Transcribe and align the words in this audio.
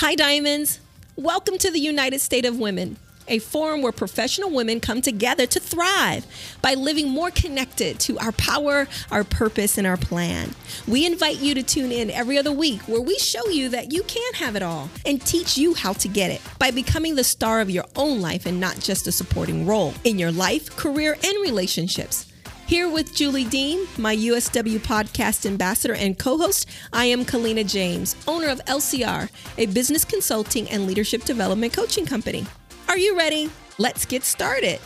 Hi, 0.00 0.14
Diamonds. 0.14 0.78
Welcome 1.16 1.58
to 1.58 1.72
the 1.72 1.80
United 1.80 2.20
State 2.20 2.44
of 2.44 2.56
Women, 2.56 2.98
a 3.26 3.40
forum 3.40 3.82
where 3.82 3.90
professional 3.90 4.48
women 4.48 4.78
come 4.78 5.02
together 5.02 5.44
to 5.46 5.58
thrive 5.58 6.24
by 6.62 6.74
living 6.74 7.08
more 7.08 7.32
connected 7.32 7.98
to 7.98 8.16
our 8.20 8.30
power, 8.30 8.86
our 9.10 9.24
purpose, 9.24 9.76
and 9.76 9.88
our 9.88 9.96
plan. 9.96 10.54
We 10.86 11.04
invite 11.04 11.40
you 11.40 11.52
to 11.54 11.64
tune 11.64 11.90
in 11.90 12.12
every 12.12 12.38
other 12.38 12.52
week 12.52 12.82
where 12.82 13.00
we 13.00 13.18
show 13.18 13.48
you 13.48 13.70
that 13.70 13.92
you 13.92 14.04
can 14.04 14.34
have 14.34 14.54
it 14.54 14.62
all 14.62 14.88
and 15.04 15.20
teach 15.20 15.58
you 15.58 15.74
how 15.74 15.94
to 15.94 16.06
get 16.06 16.30
it 16.30 16.42
by 16.60 16.70
becoming 16.70 17.16
the 17.16 17.24
star 17.24 17.60
of 17.60 17.68
your 17.68 17.86
own 17.96 18.20
life 18.20 18.46
and 18.46 18.60
not 18.60 18.78
just 18.78 19.08
a 19.08 19.12
supporting 19.12 19.66
role 19.66 19.94
in 20.04 20.16
your 20.16 20.30
life, 20.30 20.76
career, 20.76 21.16
and 21.24 21.42
relationships. 21.42 22.27
Here 22.68 22.86
with 22.86 23.14
Julie 23.14 23.46
Dean, 23.46 23.88
my 23.96 24.14
USW 24.14 24.78
podcast 24.80 25.46
ambassador 25.46 25.94
and 25.94 26.18
co 26.18 26.36
host, 26.36 26.68
I 26.92 27.06
am 27.06 27.24
Kalina 27.24 27.66
James, 27.66 28.14
owner 28.28 28.48
of 28.48 28.62
LCR, 28.66 29.30
a 29.56 29.64
business 29.64 30.04
consulting 30.04 30.68
and 30.68 30.86
leadership 30.86 31.24
development 31.24 31.72
coaching 31.72 32.04
company. 32.04 32.44
Are 32.86 32.98
you 32.98 33.16
ready? 33.16 33.48
Let's 33.78 34.04
get 34.04 34.22
started. 34.22 34.80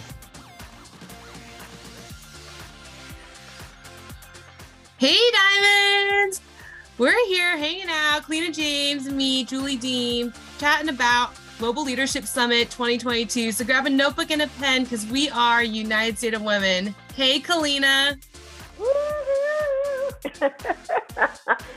Hey, 4.99 5.19
Diamonds! 5.33 6.41
We're 6.99 7.27
here 7.27 7.57
hanging 7.57 7.89
out, 7.89 8.23
Kalina 8.23 8.55
James 8.55 9.07
and 9.09 9.17
me, 9.17 9.43
Julie 9.43 9.75
Dean, 9.75 10.33
chatting 10.61 10.89
about 10.89 11.35
Global 11.59 11.85
Leadership 11.85 12.25
Summit 12.25 12.71
2022. 12.71 13.53
So 13.53 13.65
grab 13.65 13.87
a 13.87 13.91
notebook 13.91 14.31
and 14.31 14.43
a 14.43 14.49
pen 14.49 14.85
because 14.85 15.07
we 15.07 15.29
are 15.31 15.63
United 15.63 16.19
State 16.19 16.35
of 16.35 16.43
Women. 16.43 16.95
Hey, 17.15 17.41
Kalina. 17.41 18.19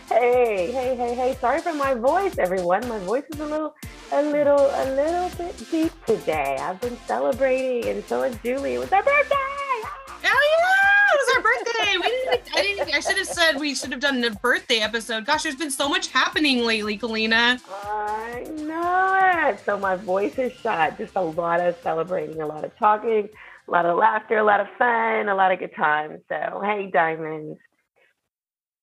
hey, 0.09 0.71
hey, 0.71 0.95
hey, 0.95 1.15
hey. 1.15 1.37
Sorry 1.39 1.59
for 1.61 1.73
my 1.73 1.93
voice, 1.93 2.37
everyone. 2.37 2.87
My 2.87 2.99
voice 2.99 3.23
is 3.33 3.39
a 3.39 3.45
little, 3.45 3.75
a 4.11 4.21
little, 4.23 4.59
a 4.59 4.95
little 4.95 5.29
bit 5.37 5.71
deep 5.71 5.91
today. 6.05 6.57
I've 6.59 6.79
been 6.79 6.97
celebrating, 7.05 7.89
and 7.89 8.03
so 8.05 8.23
is 8.23 8.37
Julie. 8.43 8.75
It 8.75 8.79
was 8.79 8.91
our 8.91 9.03
birthday! 9.03 9.35
Oh, 9.35 10.21
yeah! 10.23 11.13
It 11.13 11.19
was 11.19 11.35
our 11.35 11.41
birthday! 11.41 11.97
We 12.01 12.14
didn't, 12.25 12.49
I, 12.55 12.61
didn't, 12.61 12.95
I 12.95 12.99
should 12.99 13.17
have 13.17 13.27
said 13.27 13.59
we 13.59 13.75
should 13.75 13.91
have 13.91 14.01
done 14.01 14.23
a 14.23 14.31
birthday 14.31 14.79
episode. 14.79 15.25
Gosh, 15.25 15.43
there's 15.43 15.55
been 15.55 15.71
so 15.71 15.87
much 15.87 16.07
happening 16.07 16.65
lately, 16.65 16.97
Kalina. 16.97 17.61
I 17.83 18.43
know 18.57 19.49
it. 19.49 19.59
So 19.65 19.77
my 19.77 19.95
voice 19.95 20.37
is 20.37 20.53
shot. 20.53 20.97
Just 20.97 21.15
a 21.15 21.21
lot 21.21 21.59
of 21.59 21.77
celebrating, 21.81 22.41
a 22.41 22.47
lot 22.47 22.63
of 22.63 22.75
talking 22.77 23.29
a 23.67 23.71
lot 23.71 23.85
of 23.85 23.97
laughter, 23.97 24.37
a 24.37 24.43
lot 24.43 24.59
of 24.59 24.67
fun, 24.77 25.27
a 25.27 25.35
lot 25.35 25.51
of 25.51 25.59
good 25.59 25.75
times. 25.75 26.19
So, 26.29 26.61
hey, 26.63 26.89
diamonds. 26.91 27.59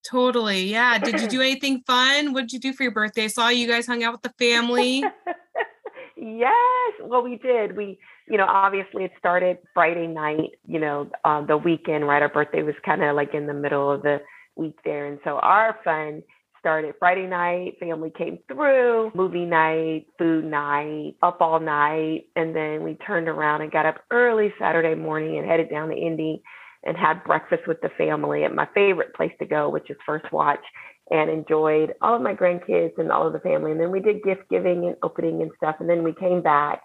Totally. 0.05 0.65
Yeah. 0.65 0.97
Did 0.97 1.21
you 1.21 1.27
do 1.27 1.41
anything 1.47 1.83
fun? 1.87 2.33
What 2.33 2.41
did 2.41 2.53
you 2.53 2.59
do 2.59 2.73
for 2.73 2.83
your 2.83 2.91
birthday? 2.91 3.25
I 3.25 3.27
saw 3.27 3.49
you 3.49 3.67
guys 3.67 3.87
hung 3.87 4.03
out 4.03 4.11
with 4.11 4.21
the 4.21 4.33
family. 4.37 4.99
yes. 6.17 6.93
Well, 7.01 7.23
we 7.23 7.37
did. 7.37 7.77
We, 7.77 7.99
you 8.27 8.37
know, 8.37 8.45
obviously 8.47 9.03
it 9.03 9.11
started 9.17 9.57
Friday 9.73 10.07
night, 10.07 10.51
you 10.65 10.79
know, 10.79 11.09
uh, 11.25 11.45
the 11.45 11.57
weekend, 11.57 12.07
right? 12.07 12.21
Our 12.21 12.29
birthday 12.29 12.63
was 12.63 12.75
kind 12.85 13.03
of 13.03 13.15
like 13.15 13.33
in 13.33 13.47
the 13.47 13.53
middle 13.53 13.91
of 13.91 14.01
the 14.01 14.21
week 14.55 14.77
there. 14.85 15.07
And 15.07 15.19
so 15.23 15.39
our 15.39 15.77
fun 15.83 16.23
started 16.59 16.95
Friday 16.97 17.27
night, 17.27 17.73
family 17.79 18.11
came 18.17 18.39
through, 18.47 19.11
movie 19.13 19.45
night, 19.45 20.05
food 20.17 20.45
night, 20.45 21.15
up 21.21 21.41
all 21.41 21.59
night. 21.59 22.25
And 22.37 22.55
then 22.55 22.83
we 22.83 22.95
turned 23.05 23.27
around 23.27 23.61
and 23.61 23.71
got 23.71 23.85
up 23.85 23.97
early 24.11 24.53
Saturday 24.57 24.95
morning 24.95 25.37
and 25.37 25.47
headed 25.47 25.69
down 25.69 25.89
to 25.89 25.95
Indy 25.95 26.41
and 26.85 26.95
had 26.95 27.23
breakfast 27.25 27.63
with 27.67 27.81
the 27.81 27.89
family 27.97 28.45
at 28.45 28.55
my 28.55 28.67
favorite 28.73 29.13
place 29.13 29.33
to 29.39 29.45
go, 29.45 29.69
which 29.69 29.89
is 29.89 29.97
First 30.05 30.31
Watch, 30.31 30.63
and 31.11 31.29
enjoyed 31.29 31.93
all 32.01 32.15
of 32.15 32.21
my 32.21 32.33
grandkids 32.33 32.97
and 32.97 33.11
all 33.11 33.27
of 33.27 33.33
the 33.33 33.39
family. 33.39 33.71
And 33.71 33.79
then 33.79 33.91
we 33.91 33.99
did 33.99 34.23
gift 34.23 34.43
giving 34.49 34.85
and 34.85 34.95
opening 35.03 35.41
and 35.41 35.51
stuff. 35.57 35.75
And 35.81 35.89
then 35.89 36.03
we 36.03 36.13
came 36.13 36.41
back 36.41 36.81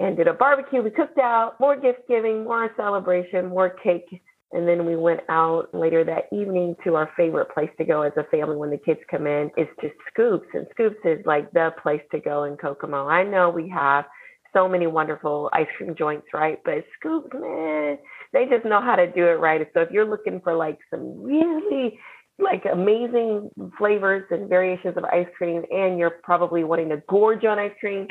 and 0.00 0.16
did 0.16 0.28
a 0.28 0.34
barbecue. 0.34 0.82
We 0.82 0.90
cooked 0.90 1.18
out 1.18 1.58
more 1.60 1.78
gift 1.78 2.00
giving, 2.08 2.44
more 2.44 2.70
celebration, 2.76 3.46
more 3.46 3.70
cake 3.70 4.22
and 4.52 4.66
then 4.66 4.86
we 4.86 4.96
went 4.96 5.20
out 5.28 5.68
later 5.74 6.04
that 6.04 6.24
evening 6.32 6.74
to 6.84 6.94
our 6.94 7.10
favorite 7.16 7.52
place 7.52 7.70
to 7.78 7.84
go 7.84 8.02
as 8.02 8.12
a 8.16 8.24
family 8.24 8.56
when 8.56 8.70
the 8.70 8.78
kids 8.78 9.00
come 9.10 9.26
in 9.26 9.50
is 9.58 9.68
to 9.80 9.90
Scoops. 10.10 10.46
And 10.54 10.66
Scoops 10.70 10.96
is 11.04 11.24
like 11.26 11.50
the 11.52 11.70
place 11.82 12.00
to 12.12 12.20
go 12.20 12.44
in 12.44 12.56
Kokomo. 12.56 13.08
I 13.08 13.24
know 13.24 13.50
we 13.50 13.68
have 13.68 14.06
so 14.54 14.66
many 14.66 14.86
wonderful 14.86 15.50
ice 15.52 15.66
cream 15.76 15.94
joints, 15.94 16.28
right? 16.32 16.58
But 16.64 16.84
Scoops, 16.98 17.28
man, 17.34 17.98
they 18.32 18.46
just 18.46 18.64
know 18.64 18.80
how 18.80 18.96
to 18.96 19.06
do 19.12 19.26
it 19.26 19.38
right. 19.38 19.66
So 19.74 19.80
if 19.82 19.90
you're 19.90 20.08
looking 20.08 20.40
for 20.40 20.54
like 20.54 20.78
some 20.90 21.22
really 21.22 21.98
like 22.38 22.64
amazing 22.72 23.50
flavors 23.76 24.24
and 24.30 24.48
variations 24.48 24.96
of 24.96 25.04
ice 25.04 25.26
cream 25.36 25.62
and 25.70 25.98
you're 25.98 26.20
probably 26.22 26.64
wanting 26.64 26.88
to 26.88 27.02
gorge 27.06 27.44
on 27.44 27.58
ice 27.58 27.72
cream, 27.80 28.06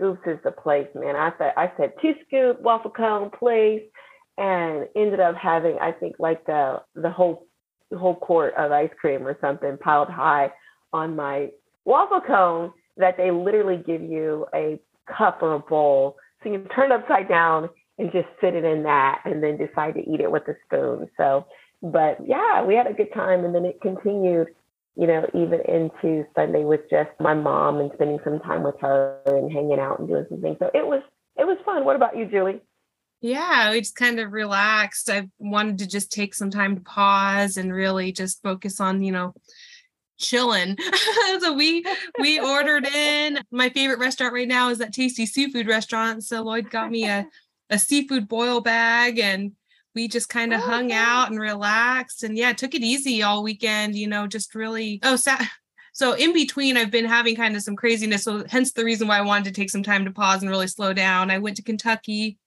Scoops 0.00 0.26
is 0.26 0.38
the 0.44 0.50
place, 0.50 0.88
man. 0.94 1.14
I 1.14 1.30
said 1.38 1.52
I 1.56 1.70
said 1.76 1.92
two 2.00 2.14
scoop 2.26 2.60
waffle 2.62 2.90
cone, 2.90 3.30
please 3.38 3.82
and 4.40 4.88
ended 4.96 5.20
up 5.20 5.36
having 5.36 5.78
I 5.80 5.92
think 5.92 6.16
like 6.18 6.44
the 6.46 6.82
the 6.94 7.10
whole 7.10 7.46
whole 7.94 8.14
quart 8.14 8.54
of 8.56 8.72
ice 8.72 8.90
cream 8.98 9.26
or 9.26 9.36
something 9.40 9.76
piled 9.78 10.08
high 10.08 10.50
on 10.92 11.14
my 11.14 11.50
waffle 11.84 12.22
cone 12.26 12.72
that 12.96 13.16
they 13.16 13.30
literally 13.30 13.82
give 13.86 14.02
you 14.02 14.46
a 14.54 14.80
cup 15.16 15.42
or 15.42 15.54
a 15.54 15.58
bowl 15.58 16.16
so 16.42 16.50
you 16.50 16.60
can 16.60 16.68
turn 16.70 16.90
it 16.90 16.94
upside 16.94 17.28
down 17.28 17.68
and 17.98 18.10
just 18.12 18.28
sit 18.40 18.54
it 18.54 18.64
in 18.64 18.82
that 18.84 19.20
and 19.26 19.42
then 19.42 19.58
decide 19.58 19.94
to 19.94 20.00
eat 20.10 20.20
it 20.20 20.30
with 20.30 20.48
a 20.48 20.54
spoon 20.64 21.08
so 21.18 21.44
but 21.82 22.16
yeah 22.26 22.64
we 22.64 22.74
had 22.74 22.86
a 22.86 22.94
good 22.94 23.12
time 23.12 23.44
and 23.44 23.54
then 23.54 23.64
it 23.66 23.80
continued 23.82 24.48
you 24.96 25.06
know 25.06 25.26
even 25.34 25.60
into 25.68 26.24
sunday 26.34 26.64
with 26.64 26.80
just 26.90 27.10
my 27.20 27.34
mom 27.34 27.78
and 27.78 27.90
spending 27.94 28.18
some 28.24 28.40
time 28.40 28.62
with 28.62 28.74
her 28.80 29.20
and 29.26 29.52
hanging 29.52 29.78
out 29.78 29.98
and 29.98 30.08
doing 30.08 30.26
some 30.28 30.40
things 30.40 30.56
so 30.58 30.70
it 30.74 30.86
was 30.86 31.02
it 31.36 31.46
was 31.46 31.56
fun 31.64 31.84
what 31.84 31.96
about 31.96 32.16
you 32.16 32.26
julie 32.26 32.60
yeah, 33.22 33.70
we 33.70 33.80
just 33.80 33.96
kind 33.96 34.18
of 34.18 34.32
relaxed. 34.32 35.10
I 35.10 35.28
wanted 35.38 35.78
to 35.80 35.86
just 35.86 36.10
take 36.10 36.34
some 36.34 36.50
time 36.50 36.76
to 36.76 36.80
pause 36.80 37.58
and 37.58 37.72
really 37.72 38.12
just 38.12 38.42
focus 38.42 38.80
on, 38.80 39.02
you 39.02 39.12
know, 39.12 39.34
chilling. 40.18 40.76
so 41.40 41.52
we 41.52 41.84
we 42.18 42.40
ordered 42.40 42.86
in. 42.86 43.40
My 43.50 43.68
favorite 43.68 43.98
restaurant 43.98 44.32
right 44.32 44.48
now 44.48 44.70
is 44.70 44.78
that 44.78 44.94
tasty 44.94 45.26
seafood 45.26 45.68
restaurant. 45.68 46.24
So 46.24 46.42
Lloyd 46.42 46.70
got 46.70 46.90
me 46.90 47.06
a 47.06 47.26
a 47.68 47.78
seafood 47.78 48.26
boil 48.26 48.62
bag 48.62 49.18
and 49.18 49.52
we 49.94 50.08
just 50.08 50.28
kind 50.28 50.52
of 50.52 50.60
oh, 50.60 50.64
hung 50.64 50.92
out 50.92 51.30
and 51.30 51.40
relaxed 51.40 52.22
and 52.22 52.36
yeah, 52.36 52.52
took 52.52 52.74
it 52.74 52.82
easy 52.82 53.22
all 53.22 53.42
weekend, 53.42 53.96
you 53.96 54.06
know, 54.06 54.26
just 54.26 54.54
really 54.54 55.00
oh 55.02 55.16
sat 55.16 55.48
so 55.92 56.12
in 56.12 56.32
between 56.32 56.76
I've 56.76 56.90
been 56.90 57.04
having 57.04 57.36
kind 57.36 57.56
of 57.56 57.62
some 57.62 57.76
craziness. 57.76 58.24
So 58.24 58.44
hence 58.48 58.72
the 58.72 58.84
reason 58.84 59.08
why 59.08 59.18
I 59.18 59.22
wanted 59.22 59.54
to 59.54 59.60
take 59.60 59.70
some 59.70 59.82
time 59.82 60.04
to 60.04 60.12
pause 60.12 60.42
and 60.42 60.50
really 60.50 60.68
slow 60.68 60.92
down. 60.92 61.30
I 61.30 61.38
went 61.38 61.56
to 61.56 61.62
Kentucky 61.62 62.38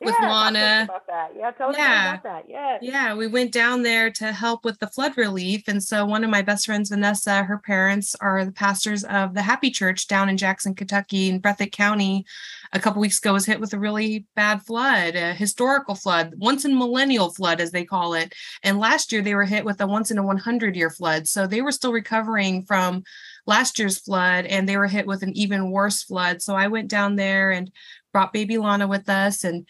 with 0.00 0.14
yeah, 0.20 0.28
Lana. 0.28 0.80
About 0.84 1.06
that. 1.06 1.32
Yeah, 1.36 1.50
tell 1.52 1.72
yeah. 1.72 2.14
about 2.14 2.22
that. 2.24 2.44
Yeah. 2.48 2.78
Yeah, 2.80 3.14
we 3.14 3.26
went 3.26 3.52
down 3.52 3.82
there 3.82 4.10
to 4.12 4.32
help 4.32 4.64
with 4.64 4.78
the 4.78 4.86
flood 4.86 5.16
relief. 5.16 5.64
And 5.68 5.82
so 5.82 6.04
one 6.04 6.24
of 6.24 6.30
my 6.30 6.42
best 6.42 6.66
friends, 6.66 6.90
Vanessa, 6.90 7.42
her 7.42 7.58
parents 7.58 8.14
are 8.20 8.44
the 8.44 8.52
pastors 8.52 9.04
of 9.04 9.34
the 9.34 9.42
Happy 9.42 9.70
Church 9.70 10.08
down 10.08 10.28
in 10.28 10.36
Jackson, 10.36 10.74
Kentucky, 10.74 11.28
in 11.28 11.40
Breathitt 11.40 11.72
County. 11.72 12.24
A 12.72 12.78
couple 12.78 13.00
weeks 13.00 13.18
ago 13.18 13.32
was 13.32 13.46
hit 13.46 13.60
with 13.60 13.74
a 13.74 13.78
really 13.78 14.26
bad 14.36 14.62
flood, 14.62 15.16
a 15.16 15.34
historical 15.34 15.94
flood, 15.94 16.34
once 16.36 16.64
in 16.64 16.78
millennial 16.78 17.32
flood, 17.32 17.60
as 17.60 17.72
they 17.72 17.84
call 17.84 18.14
it. 18.14 18.32
And 18.62 18.78
last 18.78 19.10
year 19.12 19.22
they 19.22 19.34
were 19.34 19.44
hit 19.44 19.64
with 19.64 19.80
a 19.80 19.86
once 19.86 20.10
in 20.10 20.18
a 20.18 20.22
100 20.22 20.76
year 20.76 20.90
flood. 20.90 21.26
So 21.26 21.46
they 21.46 21.62
were 21.62 21.72
still 21.72 21.92
recovering 21.92 22.62
from 22.62 23.02
last 23.46 23.78
year's 23.78 23.98
flood 23.98 24.46
and 24.46 24.68
they 24.68 24.76
were 24.76 24.86
hit 24.86 25.06
with 25.06 25.22
an 25.22 25.36
even 25.36 25.70
worse 25.70 26.02
flood. 26.02 26.42
So 26.42 26.54
I 26.54 26.68
went 26.68 26.88
down 26.88 27.16
there 27.16 27.50
and 27.50 27.70
brought 28.12 28.32
baby 28.32 28.58
Lana 28.58 28.86
with 28.86 29.08
us 29.08 29.44
and 29.44 29.66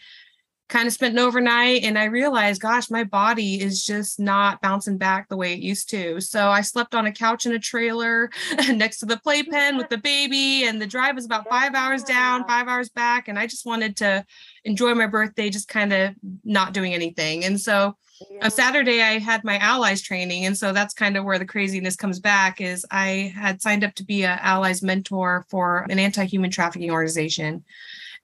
kind 0.71 0.87
of 0.87 0.93
spent 0.93 1.13
an 1.13 1.19
overnight 1.19 1.83
and 1.83 1.99
I 1.99 2.05
realized, 2.05 2.61
gosh, 2.61 2.89
my 2.89 3.03
body 3.03 3.61
is 3.61 3.85
just 3.85 4.19
not 4.19 4.61
bouncing 4.61 4.97
back 4.97 5.27
the 5.27 5.35
way 5.35 5.53
it 5.53 5.59
used 5.59 5.89
to. 5.89 6.21
So 6.21 6.49
I 6.49 6.61
slept 6.61 6.95
on 6.95 7.05
a 7.05 7.11
couch 7.11 7.45
in 7.45 7.51
a 7.51 7.59
trailer 7.59 8.29
next 8.69 8.99
to 8.99 9.05
the 9.05 9.17
playpen 9.17 9.77
with 9.77 9.89
the 9.89 9.97
baby, 9.97 10.63
and 10.63 10.81
the 10.81 10.87
drive 10.87 11.15
was 11.15 11.25
about 11.25 11.49
five 11.49 11.75
hours 11.75 12.03
down, 12.03 12.47
five 12.47 12.69
hours 12.69 12.89
back. 12.89 13.27
And 13.27 13.37
I 13.37 13.47
just 13.47 13.65
wanted 13.65 13.97
to 13.97 14.25
enjoy 14.63 14.95
my 14.95 15.07
birthday, 15.07 15.49
just 15.49 15.67
kind 15.67 15.91
of 15.91 16.15
not 16.45 16.73
doing 16.73 16.93
anything. 16.93 17.43
And 17.43 17.59
so 17.59 17.97
uh, 18.21 18.45
on 18.45 18.51
Saturday, 18.51 19.01
I 19.01 19.19
had 19.19 19.43
my 19.43 19.57
allies 19.57 20.01
training. 20.01 20.45
And 20.45 20.57
so 20.57 20.71
that's 20.71 20.93
kind 20.93 21.17
of 21.17 21.25
where 21.25 21.39
the 21.39 21.45
craziness 21.45 21.97
comes 21.97 22.19
back 22.19 22.61
is 22.61 22.85
I 22.91 23.33
had 23.35 23.61
signed 23.61 23.83
up 23.83 23.93
to 23.95 24.05
be 24.05 24.23
an 24.23 24.39
allies 24.41 24.81
mentor 24.81 25.45
for 25.49 25.85
an 25.89 25.99
anti-human 25.99 26.51
trafficking 26.51 26.91
organization. 26.91 27.65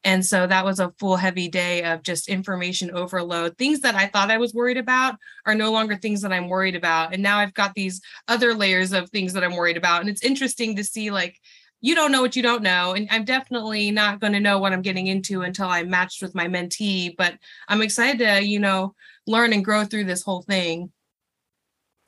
And 0.04 0.26
so 0.26 0.48
that 0.48 0.64
was 0.64 0.80
a 0.80 0.94
full 1.00 1.18
heavy 1.18 1.48
day 1.50 1.84
of 1.84 2.04
just 2.04 2.30
information 2.30 2.92
overload. 2.92 3.58
Things 3.58 3.82
that 3.82 3.96
I 3.96 4.08
thought 4.08 4.32
I 4.32 4.38
was 4.38 4.54
worried 4.54 4.78
about 4.78 5.16
are 5.46 5.56
no 5.56 5.72
longer 5.72 5.96
things 5.96 6.22
that 6.22 6.32
I'm 6.32 6.50
worried 6.50 6.76
about. 6.76 7.14
And 7.14 7.22
now 7.22 7.40
I've 7.40 7.54
got 7.54 7.74
these 7.74 8.02
other 8.28 8.54
layers 8.54 8.94
of 8.94 9.10
things 9.10 9.34
that 9.34 9.44
I'm 9.44 9.56
worried 9.56 9.78
about. 9.78 10.02
And 10.02 10.10
it's 10.10 10.24
interesting 10.24 10.76
to 10.76 10.84
see 10.84 11.12
like 11.12 11.40
you 11.82 11.94
don't 11.94 12.12
know 12.12 12.22
what 12.22 12.36
you 12.36 12.42
don't 12.42 12.64
know. 12.64 12.94
And 12.94 13.08
I'm 13.12 13.24
definitely 13.24 13.92
not 13.92 14.20
going 14.20 14.34
to 14.34 14.40
know 14.40 14.60
what 14.60 14.74
I'm 14.74 14.82
getting 14.82 15.08
into 15.08 15.44
until 15.44 15.68
I'm 15.68 15.90
matched 15.90 16.22
with 16.22 16.34
my 16.34 16.48
mentee. 16.48 17.16
But 17.16 17.36
I'm 17.68 17.82
excited 17.82 18.20
to, 18.20 18.44
you 18.44 18.60
know, 18.60 18.96
learn 19.28 19.54
and 19.54 19.64
grow 19.64 19.84
through 19.84 20.06
this 20.06 20.24
whole 20.24 20.42
thing. 20.42 20.92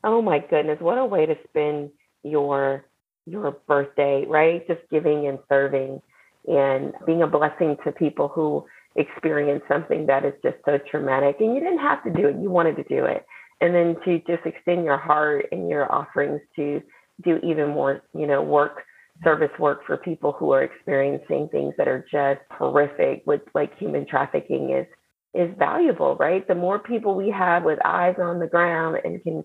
Oh 0.03 0.21
my 0.21 0.39
goodness. 0.39 0.79
What 0.79 0.97
a 0.97 1.05
way 1.05 1.25
to 1.25 1.37
spend 1.49 1.91
your 2.23 2.85
your 3.25 3.51
birthday, 3.67 4.25
right? 4.27 4.65
Just 4.67 4.81
giving 4.89 5.27
and 5.27 5.37
serving 5.49 6.01
and 6.49 6.93
being 7.05 7.21
a 7.21 7.27
blessing 7.27 7.77
to 7.83 7.91
people 7.91 8.27
who 8.27 8.65
experience 8.95 9.63
something 9.67 10.07
that 10.07 10.25
is 10.25 10.33
just 10.43 10.57
so 10.65 10.79
traumatic. 10.89 11.37
And 11.39 11.53
you 11.53 11.59
didn't 11.59 11.79
have 11.79 12.03
to 12.03 12.09
do 12.09 12.27
it, 12.27 12.35
you 12.41 12.49
wanted 12.49 12.75
to 12.77 12.83
do 12.83 13.05
it. 13.05 13.25
And 13.61 13.73
then 13.75 13.95
to 14.05 14.19
just 14.19 14.45
extend 14.45 14.83
your 14.83 14.97
heart 14.97 15.45
and 15.51 15.69
your 15.69 15.91
offerings 15.91 16.41
to 16.55 16.81
do 17.23 17.39
even 17.43 17.69
more, 17.69 18.01
you 18.17 18.25
know, 18.25 18.41
work, 18.41 18.83
service 19.23 19.51
work 19.59 19.85
for 19.85 19.97
people 19.97 20.31
who 20.31 20.51
are 20.51 20.63
experiencing 20.63 21.49
things 21.51 21.73
that 21.77 21.87
are 21.87 22.05
just 22.11 22.41
horrific 22.51 23.23
with 23.25 23.41
like 23.53 23.77
human 23.77 24.05
trafficking 24.07 24.71
is 24.71 24.87
is 25.35 25.53
valuable, 25.59 26.15
right? 26.15 26.47
The 26.47 26.55
more 26.55 26.79
people 26.79 27.13
we 27.13 27.29
have 27.29 27.63
with 27.63 27.77
eyes 27.85 28.15
on 28.19 28.39
the 28.39 28.47
ground 28.47 28.97
and 29.03 29.21
can 29.21 29.43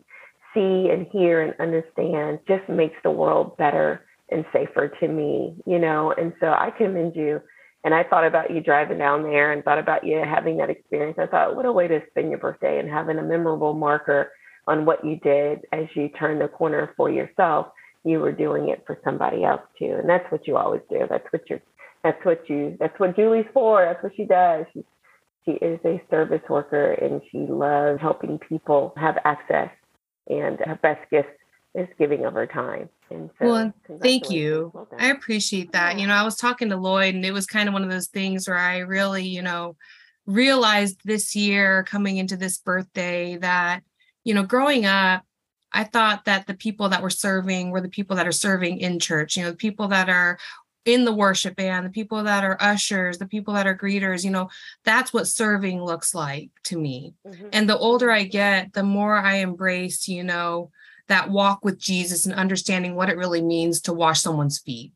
see 0.54 0.88
and 0.90 1.06
hear 1.12 1.42
and 1.42 1.54
understand 1.60 2.38
just 2.48 2.66
makes 2.70 2.96
the 3.02 3.10
world 3.10 3.56
better 3.58 4.06
and 4.34 4.44
safer 4.52 4.88
to 4.88 5.08
me, 5.08 5.54
you 5.64 5.78
know. 5.78 6.12
And 6.16 6.32
so 6.40 6.48
I 6.48 6.70
commend 6.76 7.16
you. 7.16 7.40
And 7.84 7.94
I 7.94 8.02
thought 8.02 8.26
about 8.26 8.50
you 8.50 8.60
driving 8.60 8.98
down 8.98 9.22
there 9.22 9.52
and 9.52 9.62
thought 9.62 9.78
about 9.78 10.04
you 10.04 10.16
having 10.24 10.56
that 10.56 10.70
experience. 10.70 11.18
I 11.20 11.26
thought, 11.26 11.54
what 11.54 11.66
a 11.66 11.72
way 11.72 11.86
to 11.86 12.00
spend 12.10 12.30
your 12.30 12.38
birthday 12.38 12.78
and 12.78 12.88
having 12.88 13.18
a 13.18 13.22
memorable 13.22 13.74
marker 13.74 14.32
on 14.66 14.86
what 14.86 15.04
you 15.04 15.16
did 15.16 15.60
as 15.72 15.84
you 15.94 16.08
turned 16.08 16.40
the 16.40 16.48
corner 16.48 16.94
for 16.96 17.10
yourself. 17.10 17.68
You 18.02 18.20
were 18.20 18.32
doing 18.32 18.70
it 18.70 18.82
for 18.86 18.98
somebody 19.04 19.44
else 19.44 19.62
too. 19.78 19.96
And 19.98 20.08
that's 20.08 20.30
what 20.32 20.46
you 20.46 20.56
always 20.56 20.82
do. 20.90 21.06
That's 21.08 21.26
what 21.30 21.48
you're 21.48 21.60
that's 22.02 22.22
what 22.24 22.48
you 22.50 22.76
that's 22.78 22.98
what 23.00 23.16
Julie's 23.16 23.46
for. 23.52 23.84
That's 23.84 24.02
what 24.02 24.12
she 24.16 24.24
does. 24.24 24.66
She 24.72 24.84
she 25.44 25.52
is 25.52 25.80
a 25.84 26.02
service 26.10 26.42
worker 26.48 26.92
and 26.92 27.20
she 27.30 27.38
loves 27.38 28.00
helping 28.00 28.38
people 28.38 28.94
have 28.96 29.16
access 29.24 29.70
and 30.28 30.58
her 30.60 30.78
best 30.82 31.10
gift 31.10 31.28
is 31.74 31.88
giving 31.98 32.24
of 32.24 32.34
her 32.34 32.46
time. 32.46 32.88
And 33.10 33.30
so, 33.38 33.46
well, 33.46 33.74
thank 34.00 34.30
you. 34.30 34.70
Well 34.74 34.88
I 34.98 35.08
appreciate 35.10 35.72
that. 35.72 35.94
Yeah. 35.94 36.00
You 36.02 36.06
know, 36.06 36.14
I 36.14 36.22
was 36.22 36.36
talking 36.36 36.70
to 36.70 36.76
Lloyd, 36.76 37.14
and 37.14 37.24
it 37.24 37.32
was 37.32 37.46
kind 37.46 37.68
of 37.68 37.72
one 37.72 37.82
of 37.82 37.90
those 37.90 38.08
things 38.08 38.48
where 38.48 38.56
I 38.56 38.78
really, 38.78 39.26
you 39.26 39.42
know, 39.42 39.76
realized 40.26 41.00
this 41.04 41.36
year 41.36 41.82
coming 41.84 42.16
into 42.16 42.36
this 42.36 42.58
birthday 42.58 43.36
that, 43.38 43.82
you 44.22 44.34
know, 44.34 44.42
growing 44.42 44.86
up, 44.86 45.22
I 45.72 45.84
thought 45.84 46.24
that 46.26 46.46
the 46.46 46.54
people 46.54 46.88
that 46.90 47.02
were 47.02 47.10
serving 47.10 47.70
were 47.70 47.80
the 47.80 47.88
people 47.88 48.16
that 48.16 48.28
are 48.28 48.32
serving 48.32 48.78
in 48.78 49.00
church, 49.00 49.36
you 49.36 49.42
know, 49.42 49.50
the 49.50 49.56
people 49.56 49.88
that 49.88 50.08
are 50.08 50.38
in 50.84 51.04
the 51.04 51.12
worship 51.12 51.56
band, 51.56 51.84
the 51.84 51.90
people 51.90 52.22
that 52.22 52.44
are 52.44 52.56
ushers, 52.60 53.18
the 53.18 53.26
people 53.26 53.54
that 53.54 53.66
are 53.66 53.76
greeters, 53.76 54.24
you 54.24 54.30
know, 54.30 54.48
that's 54.84 55.12
what 55.12 55.26
serving 55.26 55.82
looks 55.82 56.14
like 56.14 56.50
to 56.62 56.78
me. 56.78 57.14
Mm-hmm. 57.26 57.48
And 57.52 57.68
the 57.68 57.78
older 57.78 58.10
I 58.10 58.22
get, 58.22 58.72
the 58.72 58.82
more 58.82 59.16
I 59.16 59.36
embrace, 59.36 60.06
you 60.06 60.22
know, 60.22 60.70
that 61.08 61.30
walk 61.30 61.64
with 61.64 61.78
Jesus 61.78 62.26
and 62.26 62.34
understanding 62.34 62.94
what 62.94 63.08
it 63.08 63.16
really 63.16 63.42
means 63.42 63.80
to 63.82 63.92
wash 63.92 64.20
someone's 64.20 64.58
feet. 64.58 64.92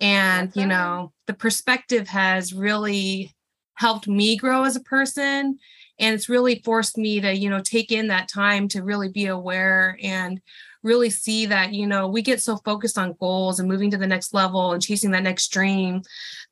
And, 0.00 0.54
you 0.54 0.66
know, 0.66 1.12
the 1.26 1.34
perspective 1.34 2.08
has 2.08 2.52
really 2.52 3.34
helped 3.74 4.06
me 4.06 4.36
grow 4.36 4.64
as 4.64 4.76
a 4.76 4.80
person. 4.80 5.58
And 5.98 6.14
it's 6.14 6.28
really 6.28 6.62
forced 6.64 6.96
me 6.96 7.20
to, 7.20 7.34
you 7.34 7.50
know, 7.50 7.60
take 7.60 7.90
in 7.90 8.08
that 8.08 8.28
time 8.28 8.68
to 8.68 8.84
really 8.84 9.08
be 9.08 9.26
aware 9.26 9.98
and 10.00 10.40
really 10.82 11.10
see 11.10 11.46
that 11.46 11.72
you 11.72 11.86
know 11.86 12.06
we 12.06 12.22
get 12.22 12.40
so 12.40 12.56
focused 12.58 12.98
on 12.98 13.16
goals 13.18 13.58
and 13.58 13.68
moving 13.68 13.90
to 13.90 13.96
the 13.96 14.06
next 14.06 14.32
level 14.32 14.72
and 14.72 14.82
chasing 14.82 15.10
that 15.10 15.22
next 15.22 15.48
dream 15.48 16.00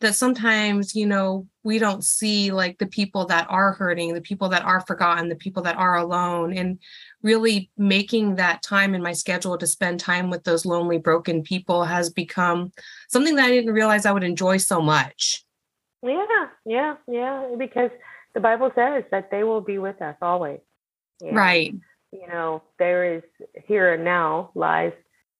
that 0.00 0.14
sometimes 0.14 0.94
you 0.94 1.06
know 1.06 1.46
we 1.62 1.78
don't 1.78 2.04
see 2.04 2.50
like 2.50 2.78
the 2.78 2.86
people 2.86 3.24
that 3.26 3.46
are 3.48 3.72
hurting 3.72 4.14
the 4.14 4.20
people 4.20 4.48
that 4.48 4.62
are 4.62 4.80
forgotten 4.80 5.28
the 5.28 5.36
people 5.36 5.62
that 5.62 5.76
are 5.76 5.96
alone 5.96 6.56
and 6.56 6.78
really 7.26 7.70
making 7.76 8.36
that 8.36 8.62
time 8.62 8.94
in 8.94 9.02
my 9.02 9.12
schedule 9.12 9.58
to 9.58 9.66
spend 9.66 10.00
time 10.00 10.30
with 10.30 10.44
those 10.44 10.64
lonely 10.64 10.98
broken 10.98 11.42
people 11.42 11.84
has 11.84 12.08
become 12.08 12.72
something 13.08 13.36
that 13.36 13.46
i 13.46 13.50
didn't 13.50 13.74
realize 13.74 14.06
i 14.06 14.12
would 14.12 14.24
enjoy 14.24 14.56
so 14.56 14.80
much 14.80 15.44
yeah 16.02 16.46
yeah 16.64 16.94
yeah 17.06 17.46
because 17.58 17.90
the 18.34 18.40
bible 18.40 18.70
says 18.74 19.04
that 19.10 19.30
they 19.30 19.42
will 19.44 19.60
be 19.60 19.76
with 19.76 20.00
us 20.00 20.16
always 20.22 20.60
right 21.32 21.74
you 22.12 22.26
know, 22.28 22.62
there 22.78 23.16
is 23.16 23.22
here 23.66 23.94
and 23.94 24.04
now 24.04 24.50
lies 24.54 24.92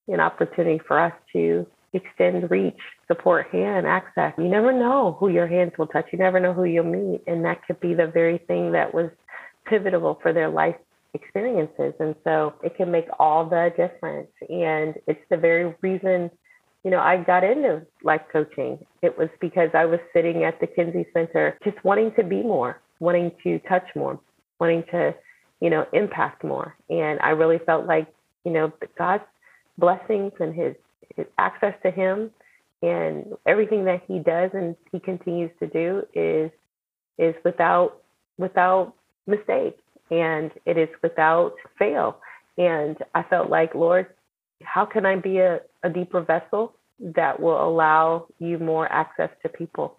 an 0.07 0.19
opportunity 0.19 0.79
for 0.87 0.99
us 0.99 1.13
to 1.33 1.65
extend 1.93 2.49
reach, 2.51 2.77
support 3.07 3.47
hand, 3.51 3.87
access. 3.87 4.33
You 4.37 4.47
never 4.47 4.71
know 4.71 5.17
who 5.19 5.29
your 5.29 5.47
hands 5.47 5.73
will 5.77 5.87
touch. 5.87 6.07
You 6.11 6.19
never 6.19 6.39
know 6.39 6.53
who 6.53 6.65
you'll 6.65 6.83
meet. 6.83 7.23
And 7.27 7.43
that 7.45 7.65
could 7.65 7.79
be 7.79 7.93
the 7.93 8.07
very 8.07 8.37
thing 8.37 8.73
that 8.73 8.93
was 8.93 9.09
pivotal 9.65 10.19
for 10.21 10.33
their 10.33 10.49
life 10.49 10.75
experiences. 11.21 11.93
And 11.99 12.15
so 12.23 12.53
it 12.63 12.75
can 12.77 12.91
make 12.91 13.07
all 13.19 13.45
the 13.45 13.71
difference. 13.75 14.31
And 14.49 14.95
it's 15.07 15.23
the 15.29 15.37
very 15.37 15.75
reason, 15.81 16.31
you 16.83 16.91
know, 16.91 16.99
I 16.99 17.17
got 17.17 17.43
into 17.43 17.85
life 18.03 18.21
coaching. 18.31 18.79
It 19.01 19.17
was 19.17 19.29
because 19.41 19.69
I 19.73 19.85
was 19.85 19.99
sitting 20.13 20.43
at 20.43 20.59
the 20.59 20.67
Kinsey 20.67 21.05
Center 21.13 21.57
just 21.63 21.83
wanting 21.83 22.11
to 22.17 22.23
be 22.23 22.41
more, 22.43 22.81
wanting 22.99 23.31
to 23.43 23.59
touch 23.67 23.87
more, 23.95 24.19
wanting 24.59 24.83
to 24.91 25.13
you 25.59 25.69
know, 25.69 25.85
impact 25.93 26.43
more. 26.43 26.75
And 26.89 27.19
I 27.21 27.29
really 27.29 27.59
felt 27.65 27.85
like, 27.85 28.07
you 28.43 28.51
know, 28.51 28.71
God's 28.97 29.23
blessings 29.77 30.31
and 30.39 30.53
his, 30.53 30.75
his 31.15 31.25
access 31.37 31.73
to 31.83 31.91
him 31.91 32.31
and 32.81 33.33
everything 33.45 33.85
that 33.85 34.03
he 34.07 34.19
does 34.19 34.51
and 34.53 34.75
he 34.91 34.99
continues 34.99 35.51
to 35.59 35.67
do 35.67 36.03
is 36.13 36.51
is 37.17 37.33
without 37.43 38.03
without 38.37 38.93
mistake 39.25 39.79
and 40.11 40.51
it 40.65 40.77
is 40.77 40.89
without 41.01 41.53
fail. 41.77 42.19
And 42.57 42.97
I 43.13 43.23
felt 43.23 43.49
like, 43.49 43.75
Lord, 43.75 44.07
how 44.63 44.85
can 44.85 45.05
I 45.05 45.15
be 45.15 45.37
a, 45.39 45.59
a 45.83 45.89
deeper 45.89 46.21
vessel 46.21 46.73
that 46.99 47.39
will 47.39 47.63
allow 47.67 48.27
you 48.39 48.57
more 48.57 48.91
access 48.91 49.29
to 49.43 49.49
people? 49.49 49.97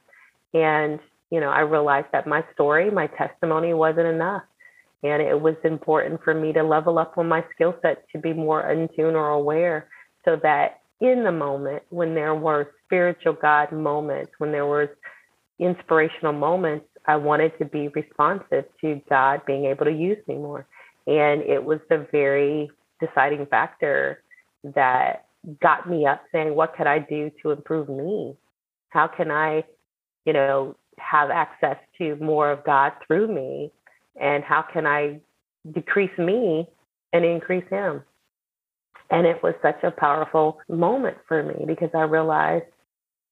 And, 0.54 0.98
you 1.30 1.40
know, 1.40 1.50
I 1.50 1.60
realized 1.60 2.08
that 2.12 2.26
my 2.26 2.44
story, 2.54 2.90
my 2.90 3.06
testimony 3.06 3.74
wasn't 3.74 4.06
enough. 4.06 4.42
And 5.04 5.22
it 5.22 5.40
was 5.40 5.54
important 5.62 6.22
for 6.24 6.34
me 6.34 6.52
to 6.54 6.62
level 6.64 6.98
up 6.98 7.16
on 7.18 7.28
my 7.28 7.44
skill 7.54 7.76
set 7.82 8.04
to 8.10 8.18
be 8.18 8.32
more 8.32 8.68
in 8.68 8.88
tune 8.96 9.14
or 9.14 9.28
aware 9.28 9.88
so 10.24 10.36
that 10.42 10.80
in 11.00 11.22
the 11.22 11.30
moment 11.30 11.84
when 11.90 12.14
there 12.14 12.34
were 12.34 12.72
spiritual 12.84 13.34
God 13.34 13.70
moments, 13.70 14.32
when 14.38 14.50
there 14.50 14.66
was 14.66 14.88
inspirational 15.60 16.32
moments, 16.32 16.86
I 17.08 17.16
wanted 17.16 17.58
to 17.58 17.64
be 17.64 17.88
responsive 17.88 18.64
to 18.82 19.00
God 19.10 19.40
being 19.46 19.64
able 19.64 19.86
to 19.86 19.92
use 19.92 20.18
me 20.28 20.36
more. 20.36 20.66
And 21.06 21.42
it 21.42 21.64
was 21.64 21.80
the 21.88 22.06
very 22.12 22.70
deciding 23.00 23.46
factor 23.46 24.22
that 24.62 25.26
got 25.60 25.88
me 25.88 26.06
up 26.06 26.22
saying, 26.30 26.54
what 26.54 26.76
could 26.76 26.86
I 26.86 27.00
do 27.00 27.30
to 27.42 27.50
improve 27.50 27.88
me? 27.88 28.36
How 28.90 29.08
can 29.08 29.30
I, 29.30 29.64
you 30.24 30.32
know, 30.32 30.76
have 30.98 31.30
access 31.30 31.76
to 31.98 32.16
more 32.16 32.50
of 32.52 32.64
God 32.64 32.92
through 33.06 33.28
me? 33.28 33.72
and 34.20 34.44
how 34.44 34.62
can 34.62 34.86
I 34.86 35.20
decrease 35.72 36.16
me 36.18 36.68
and 37.12 37.24
increase 37.24 37.68
him? 37.70 38.02
And 39.10 39.26
it 39.26 39.42
was 39.42 39.54
such 39.62 39.82
a 39.82 39.90
powerful 39.90 40.58
moment 40.68 41.16
for 41.26 41.42
me 41.42 41.64
because 41.66 41.90
I 41.94 42.02
realized, 42.02 42.66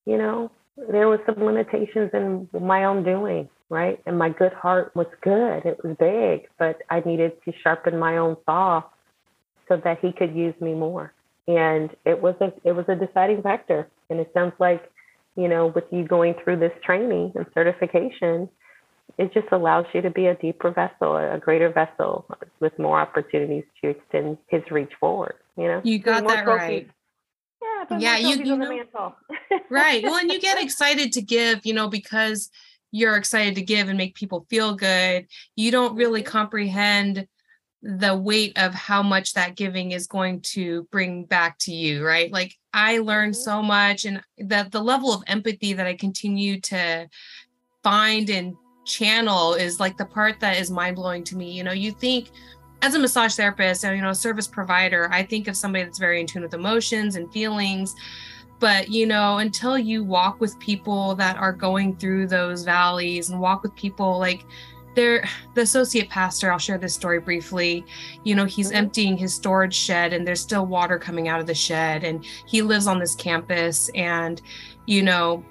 you 0.07 0.17
know, 0.17 0.51
there 0.91 1.09
was 1.09 1.21
some 1.27 1.45
limitations 1.45 2.11
in 2.15 2.49
my 2.53 2.85
own 2.85 3.03
doing, 3.05 3.49
right? 3.69 4.01
And 4.07 4.19
my 4.19 4.31
good 4.31 4.53
heart 4.53 4.95
was 4.95 5.07
good. 5.23 5.65
It 5.65 5.83
was 5.83 5.97
big, 5.99 6.49
but 6.59 6.83
I 6.91 7.01
needed 7.01 7.33
to 7.45 7.53
sharpen 7.63 7.99
my 7.99 8.17
own 8.17 8.37
saw 8.45 8.83
so 9.69 9.81
that 9.83 9.99
he 10.01 10.13
could 10.13 10.35
use 10.35 10.55
me 10.61 10.75
more. 10.75 11.13
And 11.49 11.91
it 12.05 12.21
was 12.21 12.35
a 12.41 12.53
it 12.65 12.73
was 12.73 12.87
a 12.89 12.95
deciding 12.95 13.43
factor. 13.43 13.89
And 14.11 14.21
it 14.21 14.31
sounds 14.35 14.53
like, 14.59 14.91
you 15.37 15.49
know, 15.49 15.69
with 15.69 15.85
you 15.91 16.05
going 16.05 16.35
through 16.43 16.59
this 16.59 16.73
training 16.85 17.33
and 17.35 17.47
certification, 17.55 18.49
it 19.19 19.33
just 19.33 19.49
allows 19.53 19.87
you 19.95 20.03
to 20.03 20.11
be 20.11 20.27
a 20.27 20.35
deeper 20.35 20.71
vessel, 20.71 21.17
a 21.17 21.39
greater 21.39 21.71
vessel 21.71 22.27
with 22.61 22.77
more 22.79 23.01
opportunities 23.01 23.65
to 23.83 23.91
extend 23.91 24.39
his 24.49 24.63
reach 24.71 24.93
forward. 24.99 25.35
You 25.57 25.69
know, 25.69 25.81
you 25.85 25.99
got 25.99 26.27
that 26.27 26.45
trophies. 26.45 26.69
right. 26.69 26.91
Yeah, 27.91 27.99
yeah, 27.99 28.17
you, 28.17 28.45
you 28.45 28.57
know, 28.57 29.15
right. 29.71 30.03
Well, 30.03 30.17
and 30.17 30.31
you 30.31 30.41
get 30.41 30.59
excited 30.63 31.13
to 31.13 31.23
give, 31.23 31.65
you 31.65 31.73
know, 31.73 31.89
because 31.89 32.51
you're 32.97 33.17
excited 33.17 33.55
to 33.55 33.63
give 33.63 33.89
and 33.89 33.99
make 33.99 34.15
people 34.15 34.47
feel 34.49 34.75
good. 34.75 35.27
You 35.55 35.71
don't 35.71 35.97
really 35.97 36.23
comprehend 36.23 37.27
the 37.83 38.17
weight 38.17 38.57
of 38.57 38.73
how 38.73 39.03
much 39.03 39.35
that 39.35 39.55
giving 39.55 39.93
is 39.93 40.07
going 40.07 40.41
to 40.41 40.85
bring 40.91 41.25
back 41.27 41.59
to 41.59 41.75
you, 41.75 42.05
right? 42.05 42.33
Like 42.33 42.55
I 42.73 42.99
learned 42.99 43.35
mm-hmm. 43.35 43.51
so 43.51 43.63
much 43.63 44.07
and 44.07 44.23
that 44.39 44.73
the 44.73 44.83
level 44.83 45.13
of 45.13 45.23
empathy 45.27 45.75
that 45.75 45.87
I 45.87 45.95
continue 45.95 46.59
to 46.63 47.07
find 47.83 48.31
and 48.31 48.55
channel 48.87 49.53
is 49.53 49.79
like 49.79 49.99
the 49.99 50.07
part 50.07 50.41
that 50.41 50.57
is 50.57 50.71
mind 50.71 50.97
blowing 50.97 51.23
to 51.25 51.37
me. 51.37 51.53
You 51.53 51.65
know, 51.65 51.73
you 51.73 51.93
think 51.93 52.31
as 52.81 52.95
a 52.95 52.99
massage 52.99 53.35
therapist 53.35 53.85
and 53.85 53.95
you 53.95 54.03
know, 54.03 54.11
a 54.11 54.15
service 54.15 54.49
provider, 54.49 55.11
I 55.13 55.23
think 55.23 55.49
of 55.49 55.57
somebody 55.57 55.85
that's 55.85 55.99
very 55.99 56.19
in 56.19 56.27
tune 56.27 56.43
with 56.43 56.55
emotions 56.55 57.17
and 57.17 57.31
feelings. 57.31 57.95
But 58.59 58.89
you 58.89 59.07
know, 59.07 59.39
until 59.39 59.79
you 59.79 60.05
walk 60.05 60.41
with 60.41 60.59
people 60.59 61.15
that 61.17 61.37
are 61.37 61.53
going 61.53 61.97
through 61.97 62.29
those 62.29 62.65
valleys 62.65 63.31
and 63.31 63.41
walk 63.41 63.63
with 63.63 63.75
people 63.75 64.19
like 64.19 64.45
there 64.97 65.29
the 65.55 65.61
associate 65.61 66.09
pastor 66.09 66.51
i'll 66.51 66.59
share 66.59 66.79
this 66.79 66.95
story 66.95 67.21
briefly 67.21 67.85
you 68.25 68.35
know 68.35 68.47
he's 68.47 68.69
mm-hmm. 68.69 68.79
emptying 68.79 69.17
his 69.17 69.33
storage 69.33 69.75
shed 69.75 70.13
and 70.13 70.27
there's 70.27 70.41
still 70.41 70.67
water 70.67 70.99
coming 70.99 71.29
out 71.29 71.39
of 71.39 71.47
the 71.47 71.55
shed 71.55 72.03
and 72.03 72.25
he 72.47 72.63
lives 72.63 72.87
on 72.89 72.99
this 72.99 73.15
campus 73.15 73.91
and 73.95 74.41
you 74.87 75.03
know 75.03 75.45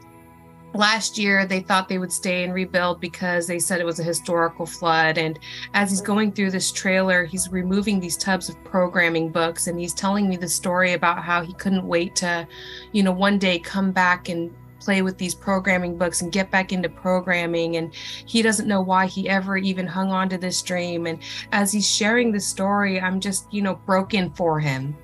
last 0.75 1.17
year 1.17 1.45
they 1.45 1.61
thought 1.61 1.87
they 1.87 1.97
would 1.97 2.11
stay 2.11 2.43
and 2.43 2.53
rebuild 2.53 2.99
because 2.99 3.47
they 3.47 3.59
said 3.59 3.79
it 3.79 3.85
was 3.85 3.99
a 3.99 4.03
historical 4.03 4.65
flood. 4.65 5.17
And 5.17 5.39
as 5.73 5.89
he's 5.89 6.01
going 6.01 6.31
through 6.31 6.51
this 6.51 6.71
trailer 6.71 7.25
he's 7.25 7.49
removing 7.51 7.99
these 7.99 8.17
tubs 8.17 8.49
of 8.49 8.63
programming 8.63 9.29
books 9.29 9.67
and 9.67 9.79
he's 9.79 9.93
telling 9.93 10.29
me 10.29 10.37
the 10.37 10.47
story 10.47 10.93
about 10.93 11.23
how 11.23 11.41
he 11.41 11.53
couldn't 11.53 11.87
wait 11.87 12.15
to 12.17 12.47
you 12.91 13.03
know 13.03 13.11
one 13.11 13.39
day 13.39 13.59
come 13.59 13.91
back 13.91 14.29
and 14.29 14.53
play 14.79 15.01
with 15.01 15.17
these 15.17 15.33
programming 15.33 15.97
books 15.97 16.21
and 16.21 16.31
get 16.31 16.51
back 16.51 16.71
into 16.71 16.87
programming. 16.87 17.77
And 17.77 17.93
he 17.93 18.41
doesn't 18.41 18.67
know 18.67 18.81
why 18.81 19.07
he 19.07 19.27
ever 19.27 19.57
even 19.57 19.87
hung 19.87 20.11
on 20.11 20.29
to 20.29 20.37
this 20.37 20.61
dream. 20.61 21.07
And 21.07 21.19
as 21.51 21.71
he's 21.71 21.89
sharing 21.89 22.31
the 22.31 22.39
story 22.39 23.01
i'm 23.01 23.19
just 23.19 23.51
you 23.51 23.61
know 23.61 23.75
broken 23.85 24.31
for 24.33 24.59
him. 24.59 24.95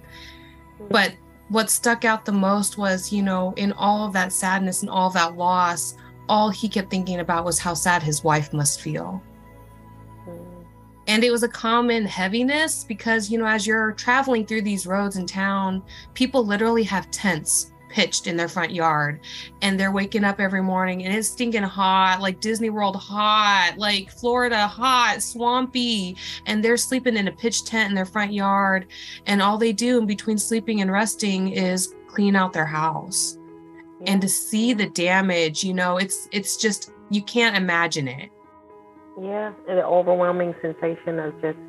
But 0.89 1.13
what 1.51 1.69
stuck 1.69 2.05
out 2.05 2.23
the 2.23 2.31
most 2.31 2.77
was, 2.77 3.11
you 3.11 3.21
know, 3.21 3.53
in 3.57 3.73
all 3.73 4.05
of 4.05 4.13
that 4.13 4.31
sadness 4.31 4.83
and 4.83 4.89
all 4.89 5.09
that 5.09 5.35
loss, 5.35 5.97
all 6.29 6.49
he 6.49 6.69
kept 6.69 6.89
thinking 6.89 7.19
about 7.19 7.43
was 7.43 7.59
how 7.59 7.73
sad 7.73 8.01
his 8.01 8.23
wife 8.23 8.53
must 8.53 8.79
feel. 8.79 9.21
And 11.07 11.25
it 11.25 11.29
was 11.29 11.43
a 11.43 11.49
common 11.49 12.05
heaviness 12.05 12.85
because, 12.85 13.29
you 13.29 13.37
know, 13.37 13.45
as 13.45 13.67
you're 13.67 13.91
traveling 13.91 14.45
through 14.45 14.61
these 14.61 14.87
roads 14.87 15.17
in 15.17 15.25
town, 15.25 15.83
people 16.13 16.45
literally 16.45 16.83
have 16.83 17.11
tents 17.11 17.70
pitched 17.91 18.25
in 18.25 18.37
their 18.37 18.47
front 18.47 18.71
yard 18.71 19.19
and 19.61 19.79
they're 19.79 19.91
waking 19.91 20.23
up 20.23 20.39
every 20.39 20.61
morning 20.61 21.03
and 21.03 21.13
it's 21.13 21.27
stinking 21.27 21.61
hot 21.61 22.19
like 22.21 22.39
disney 22.39 22.69
world 22.69 22.95
hot 22.95 23.73
like 23.77 24.09
florida 24.11 24.67
hot 24.67 25.21
swampy 25.21 26.15
and 26.45 26.63
they're 26.63 26.77
sleeping 26.77 27.17
in 27.17 27.27
a 27.27 27.31
pitch 27.31 27.65
tent 27.65 27.89
in 27.89 27.95
their 27.95 28.05
front 28.05 28.33
yard 28.33 28.87
and 29.25 29.41
all 29.41 29.57
they 29.57 29.73
do 29.73 29.97
in 29.97 30.05
between 30.05 30.37
sleeping 30.37 30.81
and 30.81 30.91
resting 30.91 31.49
is 31.49 31.93
clean 32.07 32.35
out 32.35 32.53
their 32.53 32.65
house. 32.65 33.37
Yeah. 34.01 34.13
and 34.13 34.21
to 34.21 34.29
see 34.29 34.73
the 34.73 34.87
damage 34.87 35.63
you 35.63 35.73
know 35.73 35.97
it's 35.97 36.27
it's 36.31 36.57
just 36.57 36.91
you 37.09 37.21
can't 37.21 37.57
imagine 37.57 38.07
it. 38.07 38.29
Yeah 39.21 39.51
the 39.67 39.85
overwhelming 39.85 40.55
sensation 40.61 41.19
of 41.19 41.39
just 41.41 41.59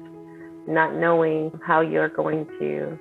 not 0.67 0.95
knowing 0.95 1.59
how 1.65 1.81
you're 1.81 2.09
going 2.09 2.47
to 2.61 2.99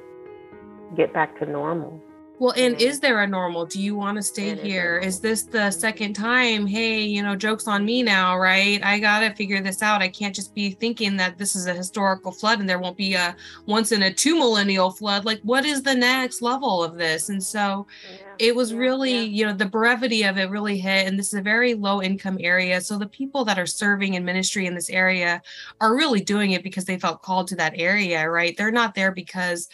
get 0.95 1.13
back 1.13 1.37
to 1.39 1.45
normal 1.45 2.01
well, 2.41 2.55
and 2.57 2.81
is 2.81 2.99
there 2.99 3.21
a 3.21 3.27
normal? 3.27 3.67
Do 3.67 3.79
you 3.79 3.95
want 3.95 4.15
to 4.15 4.23
stay 4.23 4.55
here? 4.55 4.97
Is 4.97 5.19
this 5.19 5.43
the 5.43 5.69
second 5.69 6.15
time? 6.15 6.65
Hey, 6.65 7.03
you 7.03 7.21
know, 7.21 7.35
joke's 7.35 7.67
on 7.67 7.85
me 7.85 8.01
now, 8.01 8.35
right? 8.35 8.83
I 8.83 8.97
got 8.97 9.19
to 9.19 9.29
figure 9.35 9.61
this 9.61 9.83
out. 9.83 10.01
I 10.01 10.07
can't 10.07 10.33
just 10.33 10.55
be 10.55 10.71
thinking 10.71 11.17
that 11.17 11.37
this 11.37 11.55
is 11.55 11.67
a 11.67 11.73
historical 11.75 12.31
flood 12.31 12.59
and 12.59 12.67
there 12.67 12.79
won't 12.79 12.97
be 12.97 13.13
a 13.13 13.35
once 13.67 13.91
in 13.91 14.01
a 14.01 14.11
two 14.11 14.39
millennial 14.39 14.89
flood. 14.89 15.23
Like, 15.23 15.39
what 15.43 15.65
is 15.65 15.83
the 15.83 15.93
next 15.93 16.41
level 16.41 16.83
of 16.83 16.97
this? 16.97 17.29
And 17.29 17.43
so 17.43 17.85
yeah, 18.11 18.25
it 18.39 18.55
was 18.55 18.73
really, 18.73 19.19
yeah. 19.19 19.21
you 19.21 19.45
know, 19.45 19.53
the 19.53 19.67
brevity 19.67 20.23
of 20.23 20.39
it 20.39 20.49
really 20.49 20.79
hit. 20.79 21.05
And 21.05 21.19
this 21.19 21.27
is 21.27 21.35
a 21.35 21.43
very 21.43 21.75
low 21.75 22.01
income 22.01 22.39
area. 22.41 22.81
So 22.81 22.97
the 22.97 23.05
people 23.05 23.45
that 23.45 23.59
are 23.59 23.67
serving 23.67 24.15
in 24.15 24.25
ministry 24.25 24.65
in 24.65 24.73
this 24.73 24.89
area 24.89 25.43
are 25.79 25.95
really 25.95 26.21
doing 26.21 26.53
it 26.53 26.63
because 26.63 26.85
they 26.85 26.97
felt 26.97 27.21
called 27.21 27.49
to 27.49 27.55
that 27.57 27.73
area, 27.75 28.27
right? 28.27 28.57
They're 28.57 28.71
not 28.71 28.95
there 28.95 29.11
because 29.11 29.69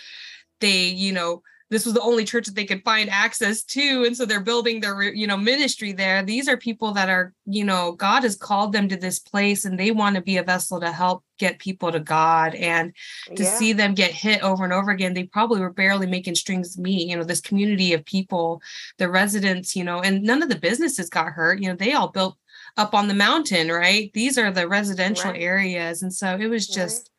they, 0.60 0.88
you 0.88 1.14
know, 1.14 1.44
this 1.70 1.86
was 1.86 1.94
the 1.94 2.02
only 2.02 2.24
church 2.24 2.46
that 2.46 2.56
they 2.56 2.66
could 2.66 2.84
find 2.84 3.10
access 3.10 3.64
to. 3.64 4.06
And 4.06 4.16
so 4.16 4.26
they're 4.26 4.40
building 4.40 4.80
their 4.80 5.02
you 5.02 5.28
know 5.28 5.38
ministry 5.38 5.92
there. 5.92 6.24
These 6.24 6.48
are 6.48 6.58
people 6.58 6.94
that 6.94 7.10
are 7.10 7.34
you 7.46 7.64
know 7.64 7.92
god 7.94 8.24
has 8.24 8.36
called 8.36 8.72
them 8.72 8.88
to 8.90 8.96
this 8.96 9.20
place 9.20 9.66
and 9.66 9.78
they 9.78 9.92
want 9.92 10.16
to 10.16 10.22
be 10.22 10.38
a 10.38 10.44
vessel 10.44 10.80
to 10.80 10.92
help 10.92 11.24
get 11.38 11.60
people 11.60 11.92
to 11.92 12.00
god. 12.00 12.56
And 12.56 12.94
to 13.36 13.44
yeah. 13.44 13.58
see 13.58 13.74
them 13.74 13.94
get 13.94 14.12
hit 14.12 14.42
over 14.44 14.64
and 14.64 14.74
over 14.74 14.92
again 14.92 15.14
they 15.14 15.24
probably 15.24 15.60
were 15.60 15.74
barely 15.74 16.08
making 16.08 16.36
strings 16.36 16.78
meet 16.78 17.08
you 17.08 17.18
know 17.18 17.24
this 17.24 17.42
community 17.42 17.94
of 17.94 18.06
people 18.06 18.62
the 18.98 19.10
residents 19.10 19.76
you 19.76 19.84
know 19.84 20.02
and 20.02 20.24
none 20.24 20.42
of 20.42 20.50
the 20.50 20.60
businesses 20.60 21.10
got 21.10 21.34
hurt. 21.34 21.60
You 21.60 21.70
know 21.70 21.76
they 21.76 21.94
all 21.94 22.10
built 22.10 22.38
up 22.78 22.94
on 22.94 23.08
the 23.08 23.14
mountain 23.14 23.70
right? 23.70 24.12
These 24.14 24.38
are 24.38 24.52
the 24.52 24.68
residential 24.68 25.32
right. 25.32 25.42
areas. 25.42 26.02
And 26.02 26.14
so 26.14 26.38
it 26.40 26.48
was 26.48 26.68
just 26.68 27.10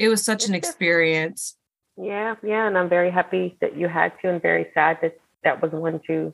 right. 0.00 0.06
it 0.06 0.08
was 0.08 0.24
such 0.24 0.42
it's 0.42 0.48
an 0.48 0.54
experience 0.56 1.56
yeah, 1.96 2.34
yeah, 2.42 2.66
and 2.66 2.76
I'm 2.78 2.88
very 2.88 3.10
happy 3.10 3.56
that 3.60 3.76
you 3.76 3.88
had 3.88 4.12
to, 4.22 4.28
and 4.28 4.40
very 4.40 4.68
sad 4.74 4.98
that 5.02 5.18
that 5.44 5.60
was 5.60 5.72
one 5.72 6.00
to, 6.06 6.32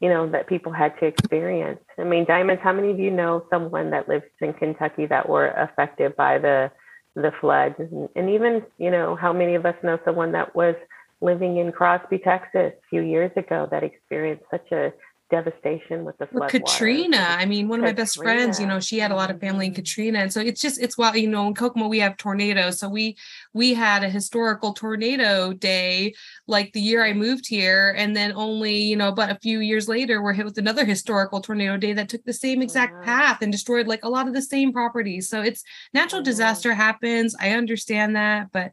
you 0.00 0.08
know, 0.08 0.28
that 0.30 0.48
people 0.48 0.72
had 0.72 0.98
to 1.00 1.06
experience. 1.06 1.80
I 1.98 2.04
mean, 2.04 2.24
Diamonds, 2.24 2.62
how 2.62 2.72
many 2.72 2.90
of 2.90 2.98
you 2.98 3.10
know 3.10 3.44
someone 3.50 3.90
that 3.90 4.08
lives 4.08 4.24
in 4.40 4.52
Kentucky 4.54 5.06
that 5.06 5.28
were 5.28 5.48
affected 5.48 6.16
by 6.16 6.38
the 6.38 6.70
the 7.16 7.32
floods, 7.40 7.74
and, 7.78 8.08
and 8.14 8.30
even, 8.30 8.62
you 8.78 8.90
know, 8.90 9.16
how 9.16 9.32
many 9.32 9.56
of 9.56 9.66
us 9.66 9.74
know 9.82 9.98
someone 10.04 10.32
that 10.32 10.54
was 10.54 10.76
living 11.20 11.58
in 11.58 11.72
Crosby, 11.72 12.18
Texas, 12.18 12.72
a 12.72 12.88
few 12.88 13.02
years 13.02 13.32
ago 13.36 13.66
that 13.70 13.82
experienced 13.82 14.44
such 14.50 14.70
a 14.72 14.92
devastation 15.30 16.04
with 16.04 16.18
the 16.18 16.26
flood. 16.26 16.50
Katrina. 16.50 17.16
Water. 17.16 17.40
I 17.40 17.46
mean, 17.46 17.68
one 17.68 17.80
Katrina. 17.80 17.90
of 17.90 17.96
my 17.96 18.02
best 18.02 18.16
friends, 18.16 18.60
you 18.60 18.66
know, 18.66 18.80
she 18.80 18.98
had 18.98 19.10
a 19.10 19.14
lot 19.14 19.30
of 19.30 19.40
family 19.40 19.66
in 19.66 19.74
Katrina. 19.74 20.18
And 20.18 20.32
so 20.32 20.40
it's 20.40 20.60
just 20.60 20.80
it's 20.80 20.98
wild, 20.98 21.16
you 21.16 21.28
know, 21.28 21.46
in 21.46 21.54
Kokomo 21.54 21.88
we 21.88 22.00
have 22.00 22.16
tornadoes. 22.16 22.78
So 22.78 22.88
we 22.88 23.16
we 23.52 23.74
had 23.74 24.02
a 24.02 24.08
historical 24.08 24.72
tornado 24.74 25.52
day 25.52 26.14
like 26.46 26.72
the 26.72 26.80
year 26.80 27.04
I 27.04 27.12
moved 27.12 27.46
here. 27.48 27.94
And 27.96 28.14
then 28.14 28.32
only, 28.34 28.76
you 28.76 28.96
know, 28.96 29.12
but 29.12 29.30
a 29.30 29.38
few 29.40 29.60
years 29.60 29.88
later, 29.88 30.22
we're 30.22 30.32
hit 30.32 30.44
with 30.44 30.58
another 30.58 30.84
historical 30.84 31.40
tornado 31.40 31.76
day 31.76 31.92
that 31.92 32.08
took 32.08 32.24
the 32.24 32.32
same 32.32 32.60
oh, 32.60 32.62
exact 32.62 32.94
yeah. 32.98 33.04
path 33.04 33.42
and 33.42 33.52
destroyed 33.52 33.86
like 33.86 34.04
a 34.04 34.10
lot 34.10 34.28
of 34.28 34.34
the 34.34 34.42
same 34.42 34.72
properties. 34.72 35.28
So 35.28 35.40
it's 35.40 35.62
oh, 35.64 35.70
natural 35.94 36.22
disaster 36.22 36.74
happens. 36.74 37.34
I 37.40 37.50
understand 37.50 38.16
that, 38.16 38.48
but 38.52 38.72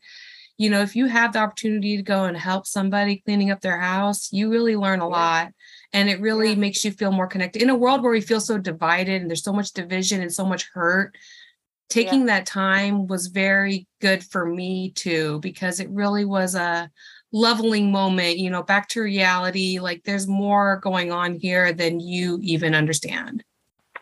you 0.57 0.71
know, 0.71 0.81
if 0.81 0.95
you 0.95 1.05
have 1.05 1.33
the 1.33 1.39
opportunity 1.39 1.97
to 1.97 2.03
go 2.03 2.23
and 2.23 2.35
help 2.35 2.65
somebody 2.65 3.21
cleaning 3.23 3.51
up 3.51 3.61
their 3.61 3.79
house, 3.79 4.33
you 4.33 4.49
really 4.49 4.75
learn 4.75 5.01
a 5.01 5.07
yeah. 5.07 5.15
lot 5.15 5.51
and 5.93 6.09
it 6.09 6.19
really 6.19 6.49
yeah. 6.49 6.55
makes 6.55 6.83
you 6.83 6.91
feel 6.91 7.11
more 7.11 7.27
connected 7.27 7.61
in 7.61 7.69
a 7.69 7.75
world 7.75 8.01
where 8.01 8.11
we 8.11 8.21
feel 8.21 8.41
so 8.41 8.57
divided 8.57 9.21
and 9.21 9.29
there's 9.29 9.43
so 9.43 9.53
much 9.53 9.71
division 9.71 10.21
and 10.21 10.33
so 10.33 10.45
much 10.45 10.69
hurt 10.73 11.15
taking 11.89 12.21
yeah. 12.21 12.37
that 12.37 12.45
time 12.45 13.07
was 13.07 13.27
very 13.27 13.87
good 14.01 14.23
for 14.23 14.45
me 14.45 14.91
too 14.91 15.39
because 15.39 15.79
it 15.79 15.89
really 15.89 16.25
was 16.25 16.55
a 16.55 16.89
leveling 17.31 17.91
moment 17.91 18.37
you 18.37 18.49
know 18.49 18.63
back 18.63 18.87
to 18.87 19.01
reality 19.01 19.79
like 19.79 20.01
there's 20.03 20.27
more 20.27 20.79
going 20.81 21.11
on 21.11 21.35
here 21.35 21.73
than 21.73 21.99
you 21.99 22.39
even 22.41 22.73
understand 22.73 23.43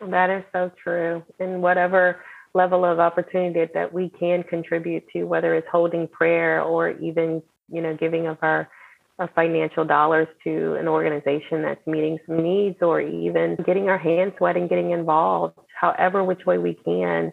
that 0.00 0.30
is 0.30 0.44
so 0.52 0.70
true 0.82 1.22
and 1.40 1.60
whatever 1.60 2.20
level 2.54 2.84
of 2.84 2.98
opportunity 2.98 3.70
that 3.74 3.92
we 3.92 4.08
can 4.08 4.42
contribute 4.42 5.04
to 5.12 5.24
whether 5.24 5.54
it's 5.54 5.68
holding 5.70 6.06
prayer 6.06 6.62
or 6.62 6.90
even 6.90 7.42
you 7.68 7.82
know 7.82 7.94
giving 7.96 8.26
of 8.26 8.38
our 8.42 8.68
of 9.18 9.30
financial 9.34 9.84
dollars 9.84 10.28
to 10.44 10.74
an 10.74 10.88
organization 10.88 11.62
that's 11.62 11.84
meeting 11.86 12.18
some 12.26 12.42
needs 12.42 12.76
or 12.82 13.00
even 13.00 13.56
getting 13.64 13.88
our 13.88 13.98
hands 13.98 14.34
wet 14.40 14.56
and 14.56 14.68
getting 14.68 14.90
involved, 14.90 15.58
however, 15.80 16.22
which 16.22 16.44
way 16.44 16.58
we 16.58 16.74
can. 16.74 17.32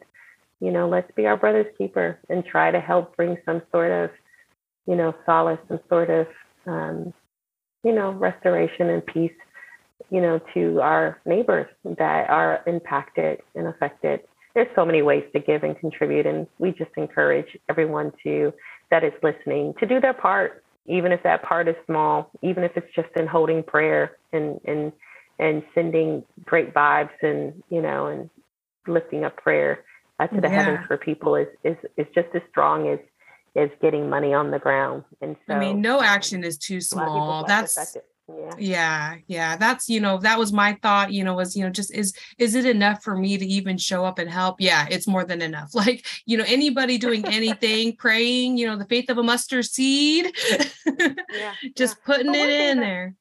You 0.62 0.72
know, 0.72 0.88
let's 0.88 1.12
be 1.16 1.26
our 1.26 1.36
brother's 1.36 1.74
keeper 1.78 2.20
and 2.30 2.46
try 2.46 2.72
to 2.72 2.80
help 2.80 3.18
bring 3.18 3.38
some 3.46 3.62
sort 3.72 3.92
of, 3.92 4.12
you 4.88 4.96
know, 4.96 5.14
solace, 5.26 5.60
some 5.68 5.82
sort 5.90 6.10
of, 6.10 6.28
um, 6.66 7.14
you 7.84 7.94
know, 7.94 8.12
restoration 8.12 8.90
and 8.90 9.06
peace, 9.06 9.34
you 10.10 10.22
know, 10.22 10.40
to 10.54 10.80
our 10.80 11.20
neighbors 11.26 11.68
that 11.84 12.30
are 12.30 12.64
impacted 12.66 13.42
and 13.56 13.68
affected. 13.68 14.22
There's 14.56 14.70
so 14.74 14.86
many 14.86 15.02
ways 15.02 15.26
to 15.34 15.42
give 15.42 15.64
and 15.64 15.78
contribute, 15.78 16.26
and 16.26 16.48
we 16.60 16.72
just 16.72 16.92
encourage 16.96 17.58
everyone 17.70 18.14
to 18.24 18.54
that 18.90 19.04
is 19.04 19.14
listening 19.22 19.74
to 19.80 19.86
do 19.86 20.00
their 20.00 20.14
part 20.14 20.63
even 20.86 21.12
if 21.12 21.24
that 21.24 21.44
part 21.44 21.68
is 21.68 21.76
small, 21.86 22.30
even 22.42 22.64
if 22.64 22.76
it's 22.76 22.94
just 22.96 23.10
in 23.16 23.28
holding 23.28 23.64
prayer 23.64 24.18
and 24.32 24.60
and 24.66 24.92
and 25.40 25.64
sending 25.74 26.24
great 26.46 26.74
vibes 26.74 27.12
and 27.22 27.64
you 27.70 27.82
know 27.82 28.08
and 28.08 28.30
lifting 28.88 29.24
up 29.24 29.38
prayer 29.38 29.84
uh, 30.20 30.28
to 30.28 30.42
the 30.42 30.48
yeah. 30.48 30.64
heavens 30.64 30.86
for 30.88 30.98
people 30.98 31.36
is 31.36 31.48
is 31.64 31.78
is 31.98 32.08
just 32.14 32.28
as 32.34 32.42
strong 32.50 32.88
as 32.88 33.00
as 33.56 33.70
getting 33.82 34.10
money 34.10 34.34
on 34.34 34.52
the 34.52 34.60
ground. 34.60 35.04
And 35.22 35.36
so 35.48 35.54
I 35.54 35.60
mean, 35.60 35.82
no 35.82 36.02
action 36.02 36.44
is 36.44 36.58
too 36.58 36.82
small. 36.82 37.46
That's 37.46 37.96
yeah. 38.30 38.56
yeah 38.58 39.16
yeah 39.28 39.58
that's 39.58 39.90
you 39.90 40.00
know 40.00 40.18
that 40.18 40.40
was 40.40 40.54
my 40.54 40.78
thought 40.82 41.12
you 41.12 41.24
know 41.24 41.34
was 41.34 41.56
you 41.58 41.64
know 41.64 41.70
just 41.70 41.94
is 41.94 42.14
is 42.38 42.56
it 42.56 42.66
enough 42.66 43.04
for 43.04 43.18
me 43.18 43.38
to 43.38 43.46
even 43.46 43.78
show 43.78 44.06
up 44.06 44.18
and 44.18 44.30
help 44.30 44.56
yeah 44.60 44.88
it's 44.90 45.08
more 45.08 45.26
than 45.26 45.42
enough 45.42 45.72
like 45.76 46.06
you 46.26 46.38
know 46.38 46.46
anybody 46.48 46.98
doing 46.98 47.26
anything 47.28 47.96
praying 47.96 48.58
you 48.58 48.66
know 48.66 48.78
the 48.78 48.86
faith 48.86 49.10
of 49.10 49.18
a 49.18 49.24
mustard 49.24 49.66
seed 49.66 50.34
yeah, 51.32 51.54
just 51.76 51.98
yeah. 51.98 52.06
putting 52.06 52.34
it 52.34 52.50
in 52.50 52.78
that, 52.78 52.84
there 52.84 53.16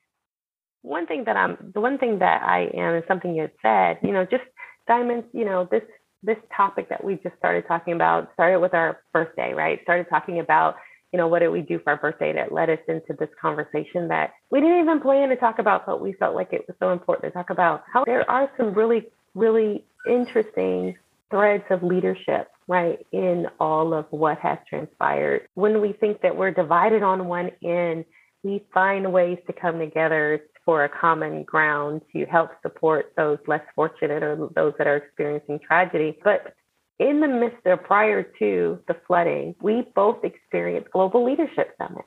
one 0.82 1.06
thing 1.06 1.24
that 1.24 1.36
i'm 1.36 1.56
the 1.74 1.80
one 1.80 1.98
thing 1.98 2.20
that 2.20 2.42
i 2.42 2.70
am 2.74 2.94
is 2.94 3.04
something 3.08 3.34
you 3.34 3.42
had 3.42 3.52
said 3.60 3.98
you 4.06 4.12
know 4.12 4.24
just 4.24 4.44
diamonds 4.86 5.26
you 5.32 5.44
know 5.44 5.68
this 5.70 5.82
this 6.22 6.38
topic 6.56 6.88
that 6.88 7.02
we 7.02 7.16
just 7.16 7.36
started 7.36 7.66
talking 7.66 7.92
about 7.92 8.30
started 8.34 8.60
with 8.60 8.74
our 8.74 9.00
birthday 9.12 9.52
right 9.52 9.80
started 9.82 10.06
talking 10.08 10.38
about 10.38 10.76
you 11.12 11.18
know, 11.18 11.28
what 11.28 11.40
did 11.40 11.50
we 11.50 11.60
do 11.60 11.78
for 11.78 11.90
our 11.90 11.96
birthday 11.96 12.32
that 12.32 12.52
led 12.52 12.70
us 12.70 12.78
into 12.88 13.12
this 13.18 13.28
conversation 13.40 14.08
that 14.08 14.32
we 14.50 14.60
didn't 14.60 14.80
even 14.80 15.00
plan 15.00 15.28
to 15.28 15.36
talk 15.36 15.58
about, 15.58 15.84
but 15.84 16.00
we 16.00 16.14
felt 16.14 16.34
like 16.34 16.52
it 16.52 16.64
was 16.66 16.76
so 16.80 16.90
important 16.90 17.32
to 17.32 17.36
talk 17.36 17.50
about. 17.50 17.84
How 17.92 18.04
there 18.04 18.28
are 18.30 18.50
some 18.56 18.72
really, 18.72 19.08
really 19.34 19.84
interesting 20.08 20.96
threads 21.30 21.64
of 21.70 21.82
leadership, 21.82 22.50
right, 22.66 23.06
in 23.12 23.46
all 23.60 23.92
of 23.92 24.06
what 24.10 24.38
has 24.38 24.58
transpired. 24.68 25.48
When 25.54 25.80
we 25.82 25.92
think 25.92 26.22
that 26.22 26.36
we're 26.36 26.50
divided 26.50 27.02
on 27.02 27.26
one 27.26 27.50
end, 27.62 28.06
we 28.42 28.64
find 28.72 29.12
ways 29.12 29.38
to 29.46 29.52
come 29.52 29.78
together 29.78 30.40
for 30.64 30.84
a 30.84 30.88
common 30.88 31.42
ground 31.42 32.02
to 32.12 32.24
help 32.26 32.50
support 32.62 33.12
those 33.16 33.38
less 33.46 33.62
fortunate 33.74 34.22
or 34.22 34.48
those 34.54 34.72
that 34.78 34.86
are 34.86 34.96
experiencing 34.96 35.58
tragedy. 35.58 36.18
But 36.22 36.54
in 36.98 37.20
the 37.20 37.28
midst 37.28 37.66
of 37.66 37.82
prior 37.82 38.22
to 38.38 38.78
the 38.86 38.96
flooding, 39.06 39.54
we 39.60 39.86
both 39.94 40.24
experienced 40.24 40.90
Global 40.90 41.24
Leadership 41.24 41.74
Summit. 41.78 42.04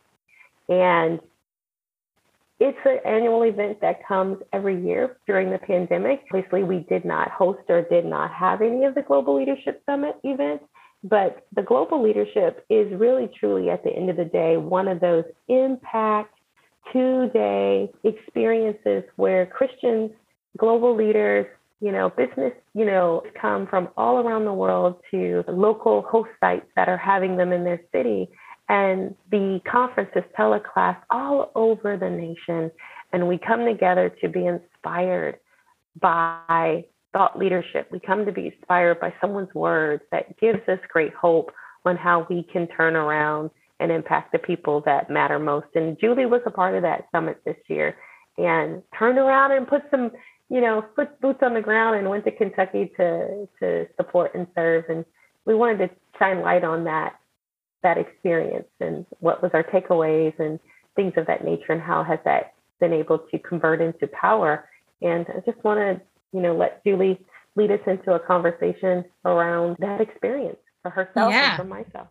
And 0.70 1.20
it's 2.60 2.77
an 2.86 3.00
annual 3.06 3.44
event 3.44 3.82
that 3.82 4.08
comes 4.08 4.38
every 4.54 4.82
year 4.82 5.18
during 5.27 5.51
the 5.51 5.58
pandemic. 5.58 6.24
Obviously, 6.32 6.63
we 6.63 6.86
did 6.88 7.04
not 7.04 7.30
host 7.32 7.60
or 7.68 7.82
did 7.82 8.06
not 8.06 8.32
have 8.32 8.62
any 8.62 8.86
of 8.86 8.96
the 8.96 9.01
Global 9.01 9.36
Leadership 9.38 9.82
Summit 9.86 10.15
events, 10.24 10.63
but 11.04 11.46
the 11.56 11.62
global 11.62 12.01
leadership 12.01 12.65
is 12.70 12.92
really, 12.94 13.30
truly, 13.39 13.70
at 13.70 13.84
the 13.84 13.92
end 13.92 14.10
of 14.10 14.18
the 14.18 14.25
day, 14.25 14.58
one 14.58 14.88
of 14.88 15.01
those 15.01 15.25
impact 15.50 16.34
two 16.94 17.30
day 17.34 17.92
experiences 18.04 19.04
where 19.18 19.46
Christians, 19.46 20.12
global 20.58 20.96
leaders, 20.96 21.46
you 21.86 21.92
know, 21.92 22.10
business, 22.10 22.51
you 22.74 22.84
know, 22.84 23.22
come 23.39 23.68
from 23.68 23.89
all 23.96 24.18
around 24.18 24.46
the 24.46 24.54
world 24.54 24.96
to 25.12 25.44
local 25.48 26.01
host 26.01 26.32
sites 26.39 26.65
that 26.75 26.89
are 26.89 26.98
having 26.98 27.38
them 27.38 27.54
in 27.54 27.63
their 27.63 27.80
city. 27.94 28.27
And 28.68 29.13
the 29.30 29.62
conference 29.72 30.10
is 30.15 30.24
telecast 30.36 31.00
all 31.12 31.51
over 31.54 31.96
the 31.96 32.10
nation. 32.10 32.72
And 33.13 33.27
we 33.27 33.38
come 33.38 33.65
together 33.65 34.12
to 34.20 34.27
be 34.27 34.48
inspired 34.48 35.38
by 36.01 36.86
thought 37.13 37.38
leadership. 37.38 37.88
We 37.92 38.00
come 38.00 38.25
to 38.25 38.32
be 38.32 38.48
inspired 38.48 39.00
by 39.00 39.13
someone's 39.22 39.54
words 39.54 40.01
that 40.12 40.39
gives 40.39 40.68
us 40.68 40.80
great 40.92 41.13
hope 41.13 41.51
on 41.86 41.98
how 41.98 42.25
we 42.32 42.48
can 42.51 42.68
turn 42.70 42.96
around 42.96 43.51
and 43.80 43.92
impact 43.92 44.32
the 44.32 44.39
people 44.39 44.82
that 44.88 45.12
matter 45.12 45.38
most. 45.38 45.68
And 45.75 46.00
Julie 46.00 46.25
was 46.25 46.42
a 46.48 46.51
part 46.51 46.74
of 46.74 46.82
that 46.82 47.06
summit 47.12 47.42
this 47.46 47.58
year 47.70 47.96
and 48.39 48.82
turned 48.98 49.20
around 49.20 49.51
and 49.51 49.68
put 49.68 49.84
some, 49.92 50.10
you 50.49 50.61
know, 50.61 50.81
put 50.95 51.19
boots 51.21 51.39
on 51.41 51.53
the 51.53 51.61
ground 51.61 51.97
and 51.97 52.09
went 52.09 52.25
to 52.25 52.31
Kentucky 52.31 52.91
to 52.97 53.47
to 53.59 53.87
support 53.97 54.35
and 54.35 54.47
serve. 54.55 54.85
And 54.89 55.05
we 55.45 55.55
wanted 55.55 55.77
to 55.77 55.89
shine 56.19 56.41
light 56.41 56.63
on 56.63 56.83
that 56.85 57.15
that 57.83 57.97
experience 57.97 58.67
and 58.79 59.05
what 59.19 59.41
was 59.43 59.51
our 59.53 59.63
takeaways 59.63 60.37
and 60.39 60.59
things 60.95 61.13
of 61.17 61.27
that 61.27 61.43
nature 61.43 61.71
and 61.71 61.81
how 61.81 62.03
has 62.03 62.19
that 62.25 62.53
been 62.79 62.93
able 62.93 63.19
to 63.19 63.39
convert 63.39 63.81
into 63.81 64.07
power. 64.07 64.67
And 65.01 65.25
I 65.29 65.39
just 65.45 65.63
want 65.63 65.79
to, 65.79 66.01
you 66.33 66.41
know, 66.41 66.55
let 66.55 66.83
Julie 66.83 67.19
lead 67.55 67.71
us 67.71 67.79
into 67.85 68.13
a 68.13 68.19
conversation 68.19 69.05
around 69.23 69.77
that 69.79 70.01
experience 70.01 70.57
for 70.81 70.89
herself 70.89 71.31
yeah. 71.31 71.51
and 71.51 71.57
for 71.57 71.63
myself. 71.63 72.07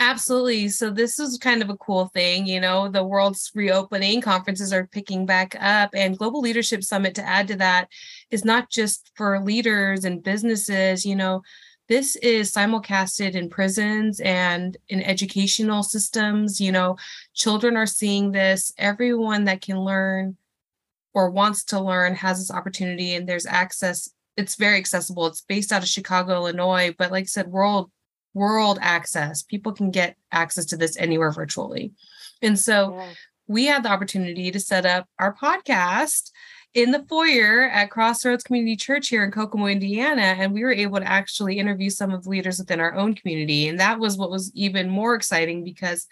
Absolutely. 0.00 0.68
So 0.68 0.90
this 0.90 1.18
is 1.18 1.38
kind 1.38 1.60
of 1.60 1.70
a 1.70 1.76
cool 1.76 2.06
thing, 2.06 2.46
you 2.46 2.60
know, 2.60 2.88
the 2.88 3.02
world's 3.02 3.50
reopening, 3.54 4.20
conferences 4.20 4.72
are 4.72 4.86
picking 4.86 5.26
back 5.26 5.56
up 5.60 5.90
and 5.92 6.16
Global 6.16 6.40
Leadership 6.40 6.84
Summit 6.84 7.16
to 7.16 7.26
add 7.26 7.48
to 7.48 7.56
that 7.56 7.88
is 8.30 8.44
not 8.44 8.70
just 8.70 9.10
for 9.16 9.40
leaders 9.40 10.04
and 10.04 10.22
businesses, 10.22 11.04
you 11.04 11.16
know, 11.16 11.42
this 11.88 12.14
is 12.16 12.52
simulcasted 12.52 13.34
in 13.34 13.50
prisons 13.50 14.20
and 14.20 14.76
in 14.88 15.02
educational 15.02 15.82
systems, 15.82 16.60
you 16.60 16.70
know, 16.70 16.96
children 17.34 17.76
are 17.76 17.86
seeing 17.86 18.30
this, 18.30 18.72
everyone 18.78 19.44
that 19.44 19.62
can 19.62 19.80
learn 19.80 20.36
or 21.12 21.30
wants 21.30 21.64
to 21.64 21.80
learn 21.80 22.14
has 22.14 22.38
this 22.38 22.52
opportunity 22.52 23.14
and 23.14 23.28
there's 23.28 23.46
access 23.46 24.10
it's 24.36 24.54
very 24.54 24.78
accessible. 24.78 25.26
It's 25.26 25.40
based 25.40 25.72
out 25.72 25.82
of 25.82 25.88
Chicago, 25.88 26.34
Illinois, 26.34 26.94
but 26.96 27.10
like 27.10 27.22
I 27.22 27.26
said, 27.26 27.48
world 27.48 27.90
world 28.38 28.78
access. 28.80 29.42
People 29.42 29.72
can 29.72 29.90
get 29.90 30.16
access 30.32 30.64
to 30.66 30.76
this 30.76 30.96
anywhere 30.96 31.32
virtually. 31.32 31.92
And 32.40 32.58
so 32.58 32.94
yeah. 32.94 33.10
we 33.46 33.66
had 33.66 33.82
the 33.82 33.90
opportunity 33.90 34.50
to 34.50 34.60
set 34.60 34.86
up 34.86 35.06
our 35.18 35.34
podcast 35.34 36.30
in 36.74 36.92
the 36.92 37.04
foyer 37.08 37.68
at 37.68 37.90
Crossroads 37.90 38.44
Community 38.44 38.76
Church 38.76 39.08
here 39.08 39.24
in 39.24 39.30
Kokomo, 39.30 39.66
Indiana. 39.66 40.22
And 40.22 40.52
we 40.52 40.62
were 40.62 40.72
able 40.72 40.98
to 40.98 41.08
actually 41.08 41.58
interview 41.58 41.90
some 41.90 42.12
of 42.12 42.24
the 42.24 42.30
leaders 42.30 42.58
within 42.58 42.80
our 42.80 42.94
own 42.94 43.14
community. 43.14 43.68
And 43.68 43.80
that 43.80 43.98
was 43.98 44.16
what 44.16 44.30
was 44.30 44.52
even 44.54 44.88
more 44.88 45.14
exciting 45.14 45.64
because 45.64 46.06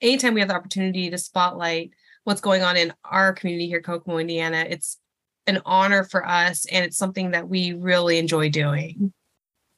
anytime 0.00 0.34
we 0.34 0.40
have 0.40 0.48
the 0.48 0.56
opportunity 0.56 1.10
to 1.10 1.18
spotlight 1.18 1.92
what's 2.24 2.40
going 2.40 2.62
on 2.62 2.76
in 2.76 2.92
our 3.04 3.32
community 3.32 3.68
here, 3.68 3.80
Kokomo, 3.80 4.18
Indiana, 4.18 4.66
it's 4.68 4.98
an 5.46 5.62
honor 5.64 6.04
for 6.04 6.26
us 6.26 6.66
and 6.66 6.84
it's 6.84 6.98
something 6.98 7.30
that 7.30 7.48
we 7.48 7.72
really 7.72 8.18
enjoy 8.18 8.50
doing. 8.50 9.12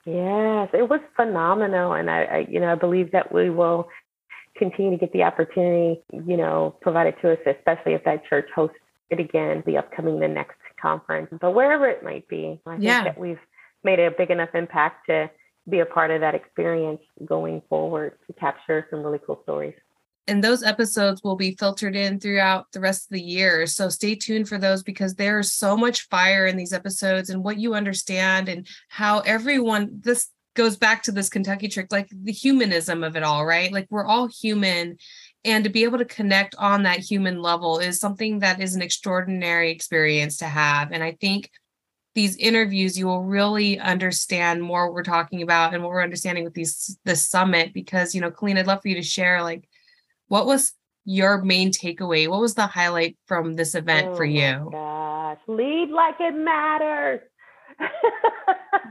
Yes, 0.04 0.70
it 0.72 0.88
was 0.88 1.00
phenomenal, 1.14 1.92
and 1.92 2.10
I, 2.10 2.22
I, 2.24 2.46
you 2.50 2.58
know, 2.58 2.72
I 2.72 2.74
believe 2.74 3.12
that 3.12 3.32
we 3.32 3.50
will 3.50 3.88
continue 4.56 4.90
to 4.90 4.96
get 4.96 5.12
the 5.12 5.22
opportunity, 5.22 6.00
you 6.12 6.36
know, 6.36 6.76
provided 6.80 7.14
to 7.22 7.32
us, 7.32 7.38
especially 7.46 7.94
if 7.94 8.04
that 8.04 8.24
church 8.26 8.48
hosts 8.54 8.76
it 9.10 9.20
again, 9.20 9.62
the 9.66 9.76
upcoming 9.76 10.18
the 10.18 10.28
next 10.28 10.58
conference, 10.80 11.28
but 11.40 11.54
wherever 11.54 11.88
it 11.88 12.02
might 12.02 12.26
be. 12.28 12.60
I 12.66 12.72
think 12.72 12.82
yeah. 12.82 13.04
that 13.04 13.18
we've 13.18 13.38
made 13.84 14.00
a 14.00 14.10
big 14.10 14.30
enough 14.30 14.50
impact 14.54 15.06
to 15.06 15.30
be 15.68 15.78
a 15.78 15.86
part 15.86 16.10
of 16.10 16.20
that 16.20 16.34
experience 16.34 17.00
going 17.24 17.62
forward 17.68 18.18
to 18.26 18.32
capture 18.32 18.86
some 18.90 19.02
really 19.02 19.20
cool 19.24 19.40
stories 19.44 19.74
and 20.26 20.42
those 20.42 20.62
episodes 20.62 21.22
will 21.22 21.36
be 21.36 21.56
filtered 21.56 21.96
in 21.96 22.20
throughout 22.20 22.66
the 22.72 22.80
rest 22.80 23.06
of 23.06 23.14
the 23.14 23.22
year. 23.22 23.66
So 23.66 23.88
stay 23.88 24.14
tuned 24.14 24.48
for 24.48 24.58
those 24.58 24.82
because 24.82 25.14
there's 25.14 25.52
so 25.52 25.76
much 25.76 26.08
fire 26.08 26.46
in 26.46 26.56
these 26.56 26.72
episodes 26.72 27.30
and 27.30 27.42
what 27.42 27.58
you 27.58 27.74
understand 27.74 28.48
and 28.48 28.66
how 28.88 29.20
everyone 29.20 30.00
this 30.00 30.28
goes 30.54 30.76
back 30.76 31.02
to 31.02 31.12
this 31.12 31.28
Kentucky 31.28 31.66
trick, 31.66 31.90
like 31.90 32.08
the 32.10 32.32
humanism 32.32 33.02
of 33.02 33.16
it 33.16 33.22
all, 33.22 33.44
right? 33.44 33.72
Like 33.72 33.86
we're 33.90 34.04
all 34.04 34.28
human. 34.28 34.98
And 35.44 35.64
to 35.64 35.70
be 35.70 35.84
able 35.84 35.98
to 35.98 36.04
connect 36.04 36.54
on 36.56 36.84
that 36.84 37.00
human 37.00 37.42
level 37.42 37.78
is 37.78 37.98
something 37.98 38.40
that 38.40 38.60
is 38.60 38.76
an 38.76 38.82
extraordinary 38.82 39.70
experience 39.70 40.36
to 40.38 40.44
have. 40.44 40.92
And 40.92 41.02
I 41.02 41.16
think 41.20 41.50
these 42.14 42.36
interviews 42.36 42.98
you 42.98 43.06
will 43.06 43.22
really 43.22 43.78
understand 43.78 44.62
more 44.62 44.86
what 44.86 44.94
we're 44.94 45.02
talking 45.02 45.42
about 45.42 45.72
and 45.72 45.82
what 45.82 45.90
we're 45.90 46.02
understanding 46.02 46.44
with 46.44 46.54
these 46.54 46.98
this 47.04 47.26
summit 47.26 47.72
because 47.72 48.14
you 48.14 48.20
know 48.20 48.30
colleen 48.30 48.58
i'd 48.58 48.66
love 48.66 48.82
for 48.82 48.88
you 48.88 48.94
to 48.94 49.02
share 49.02 49.42
like 49.42 49.66
what 50.32 50.46
was 50.46 50.72
your 51.04 51.42
main 51.42 51.72
takeaway? 51.72 52.26
What 52.26 52.40
was 52.40 52.54
the 52.54 52.66
highlight 52.66 53.18
from 53.26 53.54
this 53.54 53.74
event 53.74 54.08
oh 54.12 54.14
for 54.14 54.24
you? 54.24 54.70
Gosh, 54.72 55.36
lead 55.46 55.90
like 55.90 56.14
it 56.20 56.34
matters. 56.34 57.20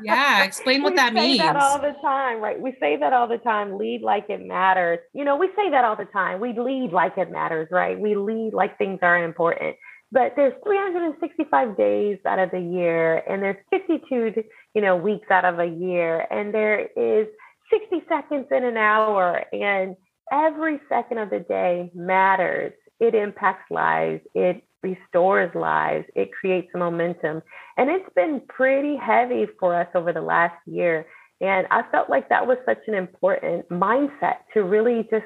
yeah, 0.04 0.44
explain 0.44 0.84
what 0.84 0.96
that 0.98 1.16
means. 1.16 1.32
We 1.32 1.38
say 1.40 1.46
that 1.48 1.56
all 1.56 1.82
the 1.82 1.96
time, 2.04 2.42
right? 2.42 2.62
We 2.62 2.76
say 2.80 2.96
that 2.98 3.12
all 3.14 3.28
the 3.28 3.40
time. 3.40 3.80
Lead 3.80 4.02
like 4.04 4.26
it 4.30 4.46
matters. 4.46 5.00
You 5.16 5.26
know, 5.26 5.36
we 5.36 5.48
say 5.56 5.72
that 5.72 5.84
all 5.84 5.96
the 5.96 6.06
time. 6.14 6.40
We 6.42 6.50
lead 6.50 6.92
like 6.94 7.18
it 7.18 7.32
matters, 7.32 7.70
right? 7.72 8.00
We 8.00 8.14
lead 8.14 8.52
like 8.54 8.78
things 8.78 9.00
are 9.02 9.24
important. 9.24 9.78
But 10.12 10.34
there's 10.36 10.54
365 10.64 11.76
days 11.76 12.20
out 12.24 12.38
of 12.38 12.52
the 12.52 12.62
year, 12.62 13.24
and 13.28 13.42
there's 13.42 13.58
52, 13.72 14.44
you 14.76 14.82
know, 14.82 14.96
weeks 14.96 15.32
out 15.32 15.46
of 15.46 15.58
a 15.58 15.66
year, 15.66 16.28
and 16.30 16.54
there 16.54 16.82
is 16.82 17.26
60 17.72 18.04
seconds 18.08 18.46
in 18.52 18.64
an 18.64 18.78
hour, 18.78 19.44
and 19.52 19.96
every 20.32 20.80
second 20.90 21.20
of 21.20 21.30
the 21.30 21.40
day 21.40 21.92
matters. 21.94 22.74
It 23.00 23.16
impacts 23.16 23.70
lives. 23.72 24.22
It 24.34 24.64
restores 24.84 25.54
lives. 25.56 26.06
It 26.16 26.32
creates 26.32 26.70
momentum. 26.74 27.42
And 27.78 27.90
it's 27.90 28.10
been 28.16 28.42
pretty 28.48 28.96
heavy 28.96 29.46
for 29.60 29.80
us 29.80 29.88
over 29.96 30.14
the 30.14 30.22
last 30.22 30.56
year. 30.66 31.06
And 31.40 31.68
I 31.72 31.84
felt 31.92 32.10
like 32.10 32.30
that 32.30 32.46
was 32.46 32.58
such 32.66 32.80
an 32.88 32.94
important 32.94 33.68
mindset 33.70 34.38
to 34.54 34.64
really 34.64 35.08
just 35.10 35.26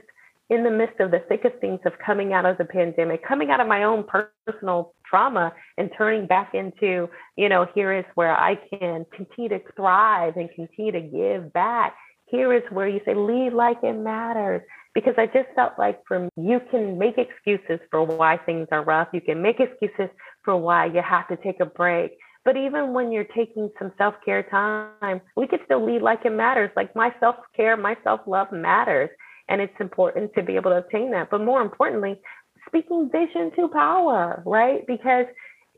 in 0.49 0.63
the 0.63 0.71
midst 0.71 0.99
of 0.99 1.11
the 1.11 1.23
thick 1.27 1.43
of 1.43 1.59
things 1.59 1.79
of 1.85 1.93
coming 2.05 2.31
out 2.31 2.45
of 2.45 2.57
the 2.57 2.65
pandemic, 2.65 3.25
coming 3.27 3.49
out 3.49 3.59
of 3.59 3.67
my 3.67 3.83
own 3.83 4.05
personal 4.45 4.93
trauma 5.09 5.51
and 5.77 5.89
turning 5.97 6.27
back 6.27 6.53
into, 6.53 7.09
you 7.35 7.49
know, 7.49 7.67
here 7.73 7.91
is 7.91 8.05
where 8.13 8.37
I 8.37 8.55
can 8.55 9.05
continue 9.11 9.49
to 9.49 9.59
thrive 9.75 10.37
and 10.37 10.49
continue 10.53 10.91
to 10.91 11.01
give 11.01 11.51
back. 11.51 11.95
Here 12.27 12.53
is 12.53 12.61
where 12.69 12.87
you 12.87 13.01
say, 13.05 13.15
lead 13.15 13.53
like 13.53 13.77
it 13.83 13.93
matters 13.93 14.61
because 14.95 15.13
I 15.17 15.25
just 15.27 15.49
felt 15.55 15.73
like 15.77 16.01
from 16.07 16.29
you 16.37 16.59
can 16.71 16.97
make 16.97 17.17
excuses 17.17 17.79
for 17.91 18.03
why 18.03 18.37
things 18.37 18.67
are 18.71 18.83
rough. 18.83 19.09
You 19.13 19.21
can 19.21 19.41
make 19.41 19.59
excuses 19.59 20.09
for 20.43 20.57
why 20.57 20.85
you 20.85 21.01
have 21.07 21.27
to 21.27 21.37
take 21.37 21.59
a 21.59 21.65
break. 21.65 22.17
But 22.45 22.55
even 22.55 22.93
when 22.93 23.11
you're 23.11 23.27
taking 23.35 23.69
some 23.77 23.91
self 23.97 24.15
care 24.23 24.43
time, 24.43 25.19
we 25.35 25.47
can 25.47 25.59
still 25.65 25.85
lead 25.85 26.01
like 26.01 26.25
it 26.25 26.31
matters. 26.31 26.71
Like 26.75 26.95
my 26.95 27.13
self 27.19 27.35
care, 27.55 27.75
my 27.75 27.97
self 28.03 28.21
love 28.25 28.51
matters. 28.51 29.09
And 29.49 29.61
it's 29.61 29.73
important 29.79 30.33
to 30.35 30.41
be 30.41 30.55
able 30.55 30.71
to 30.71 30.77
obtain 30.77 31.11
that. 31.11 31.29
But 31.29 31.41
more 31.41 31.61
importantly, 31.61 32.19
speaking 32.67 33.09
vision 33.11 33.51
to 33.57 33.67
power, 33.67 34.41
right? 34.45 34.87
Because 34.87 35.25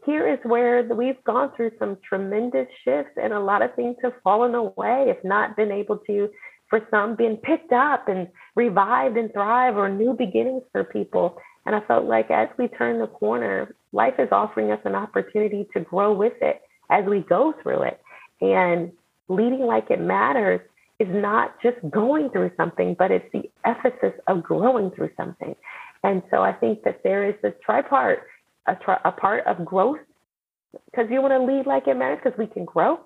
here 0.06 0.32
is 0.32 0.40
where 0.44 0.84
we've 0.84 1.22
gone 1.26 1.52
through 1.56 1.72
some 1.80 1.98
tremendous 2.08 2.68
shifts 2.86 3.12
and 3.22 3.34
a 3.34 3.40
lot 3.40 3.62
of 3.62 3.76
things 3.76 3.98
have 4.04 4.14
fallen 4.24 4.56
away, 4.56 5.06
if 5.08 5.22
not 5.24 5.58
been 5.58 5.72
able 5.72 5.98
to 6.08 6.30
for 6.70 6.86
some 6.92 7.16
being 7.16 7.38
picked 7.38 7.72
up 7.72 8.08
and 8.08 8.28
revived 8.56 9.18
and 9.18 9.32
thrive 9.32 9.78
or 9.78 9.90
new 9.90 10.14
beginnings 10.14 10.64
for 10.72 10.84
people. 10.84 11.38
And 11.66 11.76
I 11.76 11.82
felt 11.82 12.06
like 12.06 12.32
as 12.32 12.48
we 12.58 12.68
turn 12.70 13.00
the 13.00 13.08
corner, 13.08 13.76
life 13.92 14.16
is 14.20 14.30
offering 14.32 14.72
us 14.72 14.80
an 14.86 14.96
opportunity 14.96 15.68
to 15.74 15.82
grow 15.82 16.14
with 16.14 16.34
it 16.42 16.62
as 16.90 17.06
we 17.06 17.20
go 17.22 17.54
through 17.62 17.84
it. 17.84 18.02
And 18.42 18.92
leading 19.28 19.62
like 19.62 19.90
it 19.90 20.00
matters 20.00 20.62
is 21.00 21.08
not 21.12 21.62
just 21.62 21.78
going 21.92 22.30
through 22.30 22.52
something, 22.58 22.96
but 22.98 23.12
it's 23.12 23.26
the 23.34 23.50
emphasis 23.66 24.14
of 24.28 24.44
growing 24.44 24.92
through 24.92 25.12
something. 25.18 25.56
And 26.04 26.22
so 26.32 26.42
I 26.42 26.54
think 26.54 26.84
that 26.84 27.02
there 27.04 27.28
is 27.28 27.36
this 27.42 27.54
tripart, 27.68 28.18
a, 28.68 28.76
tri- 28.76 29.02
a 29.04 29.12
part 29.12 29.46
of 29.46 29.66
growth, 29.66 30.00
because 30.86 31.08
you 31.10 31.22
want 31.22 31.34
to 31.34 31.44
lead 31.44 31.66
like 31.66 31.88
it 31.88 31.96
matters, 31.96 32.20
because 32.24 32.38
we 32.38 32.48
can 32.48 32.66
grow. 32.66 33.00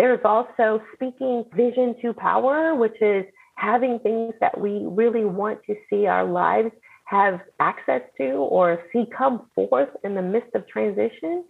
There's 0.00 0.20
also 0.24 0.80
speaking 0.94 1.44
vision 1.54 1.94
to 2.00 2.14
power, 2.14 2.74
which 2.74 2.96
is 3.02 3.26
having 3.56 3.98
things 3.98 4.32
that 4.40 4.58
we 4.58 4.86
really 4.86 5.26
want 5.26 5.62
to 5.66 5.74
see 5.90 6.06
our 6.06 6.24
lives 6.24 6.70
have 7.04 7.40
access 7.60 8.00
to 8.16 8.30
or 8.30 8.82
see 8.94 9.04
come 9.14 9.42
forth 9.54 9.90
in 10.02 10.14
the 10.14 10.22
midst 10.22 10.54
of 10.54 10.66
transition 10.66 11.44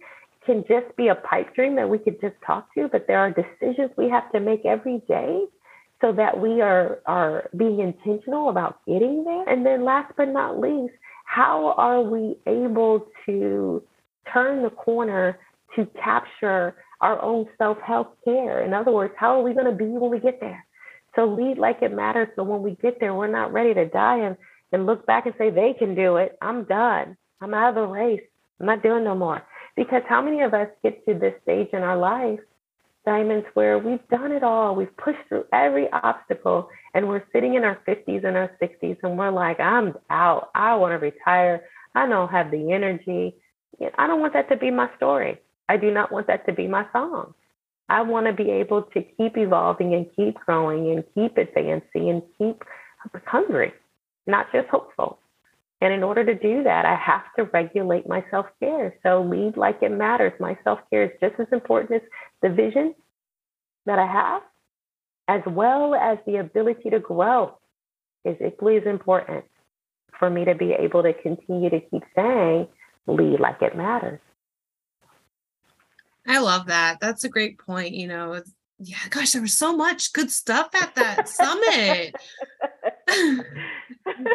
can 0.45 0.65
just 0.67 0.93
be 0.97 1.07
a 1.07 1.15
pipe 1.15 1.55
dream 1.55 1.77
that 1.77 1.89
we 1.89 1.97
could 1.97 2.19
just 2.19 2.35
talk 2.45 2.67
to, 2.75 2.89
but 2.89 3.07
there 3.07 3.19
are 3.19 3.31
decisions 3.31 3.89
we 3.95 4.09
have 4.09 4.29
to 4.33 4.41
make 4.41 4.65
every 4.65 5.01
day 5.07 5.45
so 6.01 6.11
that 6.11 6.37
we 6.37 6.59
are 6.59 6.99
are 7.05 7.49
being 7.55 7.79
intentional 7.79 8.49
about 8.49 8.85
getting 8.85 9.23
there. 9.23 9.47
And 9.47 9.65
then 9.65 9.85
last 9.85 10.11
but 10.17 10.27
not 10.27 10.59
least, 10.59 10.95
how 11.23 11.73
are 11.77 12.01
we 12.01 12.35
able 12.47 13.07
to 13.27 13.81
turn 14.33 14.61
the 14.61 14.71
corner 14.71 15.39
to 15.77 15.87
capture 16.03 16.75
our 17.01 17.21
own 17.21 17.47
self-help 17.57 18.17
care? 18.23 18.63
In 18.63 18.73
other 18.73 18.91
words, 18.91 19.13
how 19.17 19.39
are 19.39 19.43
we 19.43 19.53
going 19.53 19.65
to 19.65 19.71
be 19.71 19.85
when 19.85 20.11
we 20.11 20.19
get 20.19 20.39
there? 20.39 20.65
So 21.15 21.25
lead 21.25 21.57
like 21.57 21.81
it 21.81 21.93
matters. 21.93 22.29
So 22.35 22.43
when 22.43 22.61
we 22.61 22.77
get 22.81 22.99
there, 22.99 23.13
we're 23.13 23.27
not 23.27 23.51
ready 23.51 23.73
to 23.73 23.85
die 23.85 24.19
and, 24.19 24.37
and 24.71 24.85
look 24.85 25.05
back 25.05 25.25
and 25.25 25.35
say, 25.37 25.49
they 25.49 25.73
can 25.73 25.95
do 25.95 26.17
it. 26.17 26.37
I'm 26.41 26.63
done. 26.63 27.17
I'm 27.41 27.53
out 27.53 27.69
of 27.69 27.75
the 27.75 27.81
race. 27.81 28.21
I'm 28.59 28.65
not 28.67 28.83
doing 28.83 29.03
no 29.03 29.15
more. 29.15 29.41
Because 29.75 30.03
how 30.07 30.21
many 30.21 30.41
of 30.41 30.53
us 30.53 30.67
get 30.83 31.05
to 31.05 31.13
this 31.13 31.33
stage 31.43 31.69
in 31.73 31.81
our 31.81 31.97
life, 31.97 32.39
diamonds, 33.05 33.47
where 33.55 33.79
we've 33.79 34.07
done 34.09 34.31
it 34.31 34.43
all, 34.43 34.75
we've 34.75 34.95
pushed 34.97 35.19
through 35.27 35.45
every 35.51 35.89
obstacle, 35.91 36.69
and 36.93 37.07
we're 37.07 37.23
sitting 37.33 37.55
in 37.55 37.63
our 37.63 37.79
50s 37.87 38.23
and 38.25 38.37
our 38.37 38.51
60s, 38.61 38.97
and 39.03 39.17
we're 39.17 39.31
like, 39.31 39.59
I'm 39.59 39.95
out. 40.09 40.51
I 40.53 40.75
want 40.75 40.91
to 40.91 40.97
retire. 40.97 41.63
I 41.95 42.07
don't 42.07 42.29
have 42.29 42.51
the 42.51 42.71
energy. 42.71 43.35
I 43.97 44.07
don't 44.07 44.21
want 44.21 44.33
that 44.33 44.49
to 44.49 44.57
be 44.57 44.71
my 44.71 44.89
story. 44.97 45.39
I 45.71 45.77
do 45.77 45.89
not 45.89 46.11
want 46.11 46.27
that 46.27 46.45
to 46.47 46.53
be 46.53 46.67
my 46.67 46.85
song. 46.91 47.33
I 47.87 48.01
want 48.01 48.27
to 48.27 48.33
be 48.33 48.51
able 48.51 48.81
to 48.93 49.01
keep 49.01 49.37
evolving 49.37 49.93
and 49.93 50.05
keep 50.17 50.35
growing 50.45 50.91
and 50.91 51.05
keep 51.15 51.37
advancing 51.37 52.09
and 52.09 52.21
keep 52.37 52.61
hungry, 53.25 53.71
not 54.27 54.51
just 54.51 54.67
hopeful. 54.67 55.19
And 55.79 55.93
in 55.93 56.03
order 56.03 56.25
to 56.25 56.35
do 56.35 56.63
that, 56.63 56.85
I 56.85 56.95
have 56.95 57.23
to 57.37 57.45
regulate 57.53 58.05
my 58.05 58.21
self 58.29 58.47
care. 58.59 58.93
So 59.01 59.23
lead 59.23 59.55
like 59.55 59.81
it 59.81 59.93
matters. 59.93 60.33
My 60.41 60.57
self 60.65 60.79
care 60.89 61.05
is 61.05 61.11
just 61.21 61.39
as 61.39 61.47
important 61.53 62.01
as 62.01 62.09
the 62.41 62.49
vision 62.49 62.93
that 63.85 63.97
I 63.97 64.05
have, 64.05 64.41
as 65.29 65.41
well 65.47 65.95
as 65.95 66.17
the 66.25 66.35
ability 66.35 66.89
to 66.89 66.99
grow 66.99 67.57
is 68.25 68.35
equally 68.45 68.75
as 68.75 68.85
important 68.85 69.45
for 70.19 70.29
me 70.29 70.43
to 70.43 70.53
be 70.53 70.73
able 70.73 71.01
to 71.03 71.13
continue 71.13 71.69
to 71.69 71.79
keep 71.79 72.03
saying, 72.13 72.67
lead 73.07 73.39
like 73.39 73.61
it 73.61 73.77
matters. 73.77 74.19
I 76.31 76.39
love 76.39 76.67
that. 76.67 76.99
That's 76.99 77.23
a 77.23 77.29
great 77.29 77.57
point. 77.59 77.93
You 77.93 78.07
know, 78.07 78.41
yeah, 78.79 78.97
gosh, 79.09 79.31
there 79.31 79.41
was 79.41 79.57
so 79.57 79.75
much 79.75 80.13
good 80.13 80.31
stuff 80.31 80.69
at 80.73 80.95
that 80.95 81.29
summit. 81.29 82.15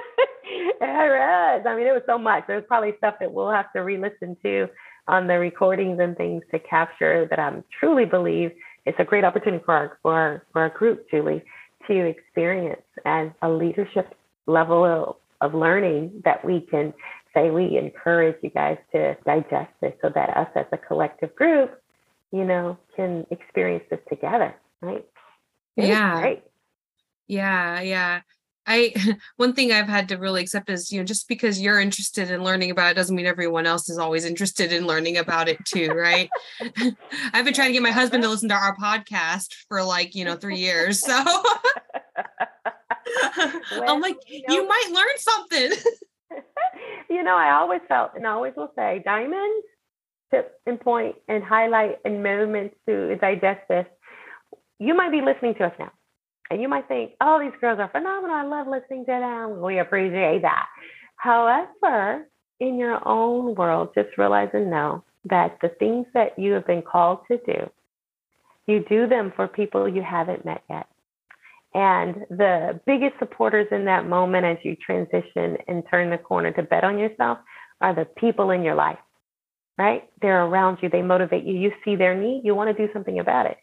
It 0.79 0.81
was. 0.81 1.67
I 1.67 1.77
mean, 1.77 1.87
it 1.87 1.93
was 1.93 2.03
so 2.07 2.19
much. 2.19 2.45
There's 2.47 2.65
probably 2.67 2.95
stuff 2.99 3.17
that 3.21 3.33
we'll 3.33 3.51
have 3.51 3.73
to 3.73 3.81
re-listen 3.81 4.37
to 4.43 4.69
on 5.09 5.27
the 5.27 5.39
recordings 5.39 5.99
and 6.01 6.17
things 6.17 6.43
to 6.51 6.59
capture 6.59 7.27
that 7.31 7.39
I 7.39 7.53
truly 7.79 8.05
believe 8.05 8.53
it's 8.85 8.99
a 8.99 9.05
great 9.05 9.25
opportunity 9.25 9.63
for 9.65 9.75
our 9.75 9.99
for 10.03 10.15
our, 10.15 10.43
for 10.53 10.63
our 10.63 10.71
group, 10.71 11.11
Julie, 11.11 11.43
to 11.87 12.07
experience 12.07 12.83
as 13.05 13.29
a 13.43 13.49
leadership 13.49 14.15
level 14.47 14.85
of, 14.85 15.17
of 15.41 15.55
learning 15.59 16.23
that 16.25 16.45
we 16.45 16.61
can 16.61 16.93
say 17.35 17.51
we 17.51 17.77
encourage 17.77 18.37
you 18.43 18.51
guys 18.51 18.79
to 18.93 19.17
digest 19.25 19.71
this 19.81 19.93
so 20.01 20.11
that 20.15 20.37
us 20.37 20.49
as 20.55 20.67
a 20.73 20.79
collective 20.79 21.35
group, 21.37 21.81
you 22.33 22.45
know, 22.45 22.79
can 22.95 23.27
experience 23.31 23.85
this 23.91 24.01
together, 24.09 24.55
right? 24.81 25.05
It 25.77 25.89
yeah. 25.89 26.35
Yeah, 27.29 27.81
yeah. 27.81 28.21
I 28.67 28.93
one 29.37 29.53
thing 29.53 29.73
I've 29.73 29.89
had 29.89 30.09
to 30.09 30.17
really 30.17 30.43
accept 30.43 30.69
is, 30.71 30.91
you 30.91 31.01
know, 31.01 31.05
just 31.05 31.29
because 31.29 31.61
you're 31.61 31.81
interested 31.81 32.31
in 32.31 32.43
learning 32.43 32.71
about 32.71 32.91
it 32.91 32.95
doesn't 32.95 33.15
mean 33.15 33.27
everyone 33.27 33.67
else 33.67 33.89
is 33.89 33.99
always 33.99 34.25
interested 34.25 34.73
in 34.73 34.87
learning 34.87 35.19
about 35.19 35.49
it 35.49 35.65
too, 35.65 35.89
right? 35.89 36.29
I've 37.33 37.45
been 37.45 37.55
trying 37.55 37.69
to 37.69 37.73
get 37.73 37.83
my 37.83 37.91
husband 37.91 38.23
to 38.23 38.29
listen 38.29 38.49
to 38.49 38.55
our 38.55 38.77
podcast 38.77 39.55
for 39.69 39.83
like, 39.83 40.15
you 40.15 40.25
know, 40.25 40.37
three 40.37 40.59
years. 40.59 41.01
So 41.01 41.15
I'm 43.77 44.01
like, 44.01 44.17
you, 44.27 44.43
know, 44.49 44.55
you 44.55 44.69
might 44.69 44.91
learn 44.93 45.19
something. 45.19 45.73
you 47.09 47.23
know, 47.23 47.37
I 47.37 47.53
always 47.53 47.81
felt 47.89 48.13
and 48.17 48.27
I 48.27 48.31
always 48.31 48.55
will 48.57 48.73
say 48.77 49.03
diamonds 49.05 49.67
tip 50.31 50.61
and 50.67 50.81
point 50.81 51.17
and 51.29 51.43
highlight 51.43 51.99
and 52.05 52.23
moments 52.23 52.75
to 52.87 53.17
digest 53.17 53.61
this. 53.69 53.87
You 54.79 54.95
might 54.95 55.11
be 55.11 55.21
listening 55.21 55.55
to 55.55 55.65
us 55.65 55.73
now 55.79 55.93
and 56.51 56.61
you 56.61 56.69
might 56.69 56.89
think, 56.89 57.13
oh, 57.21 57.41
these 57.41 57.59
girls 57.61 57.79
are 57.81 57.91
phenomenal. 57.91 58.37
I 58.37 58.45
love 58.45 58.67
listening 58.69 59.05
to 59.07 59.13
them. 59.13 59.61
We 59.61 59.79
appreciate 59.79 60.43
that. 60.43 60.67
However, 61.17 62.27
in 62.61 62.79
your 62.79 63.07
own 63.07 63.55
world, 63.55 63.91
just 63.95 64.17
realize 64.17 64.51
and 64.53 64.71
know 64.71 65.03
that 65.25 65.59
the 65.61 65.69
things 65.69 66.07
that 66.15 66.39
you 66.39 66.53
have 66.53 66.67
been 66.67 66.83
called 66.83 67.21
to 67.31 67.39
do, 67.39 67.71
you 68.67 68.85
do 68.89 69.07
them 69.09 69.33
for 69.35 69.49
people 69.49 69.89
you 69.89 70.03
haven't 70.03 70.45
met 70.45 70.63
yet. 70.71 70.87
And 71.75 72.25
the 72.31 72.81
biggest 72.87 73.19
supporters 73.19 73.67
in 73.71 73.85
that 73.85 74.09
moment 74.09 74.47
as 74.47 74.57
you 74.63 74.77
transition 74.77 75.59
and 75.69 75.83
turn 75.91 76.11
the 76.11 76.19
corner 76.19 76.51
to 76.53 76.63
bet 76.63 76.85
on 76.85 76.99
yourself 76.99 77.39
are 77.81 77.95
the 77.95 78.07
people 78.07 78.51
in 78.51 78.63
your 78.63 78.75
life, 78.75 78.99
right? 79.79 80.09
They're 80.23 80.45
around 80.45 80.79
you, 80.83 80.89
they 80.89 81.03
motivate 81.03 81.45
you. 81.45 81.55
You 81.55 81.73
see 81.85 81.97
their 81.97 82.15
need, 82.15 82.43
you 82.45 82.55
want 82.55 82.75
to 82.75 82.87
do 82.87 82.93
something 82.93 83.19
about 83.19 83.47
it. 83.47 83.59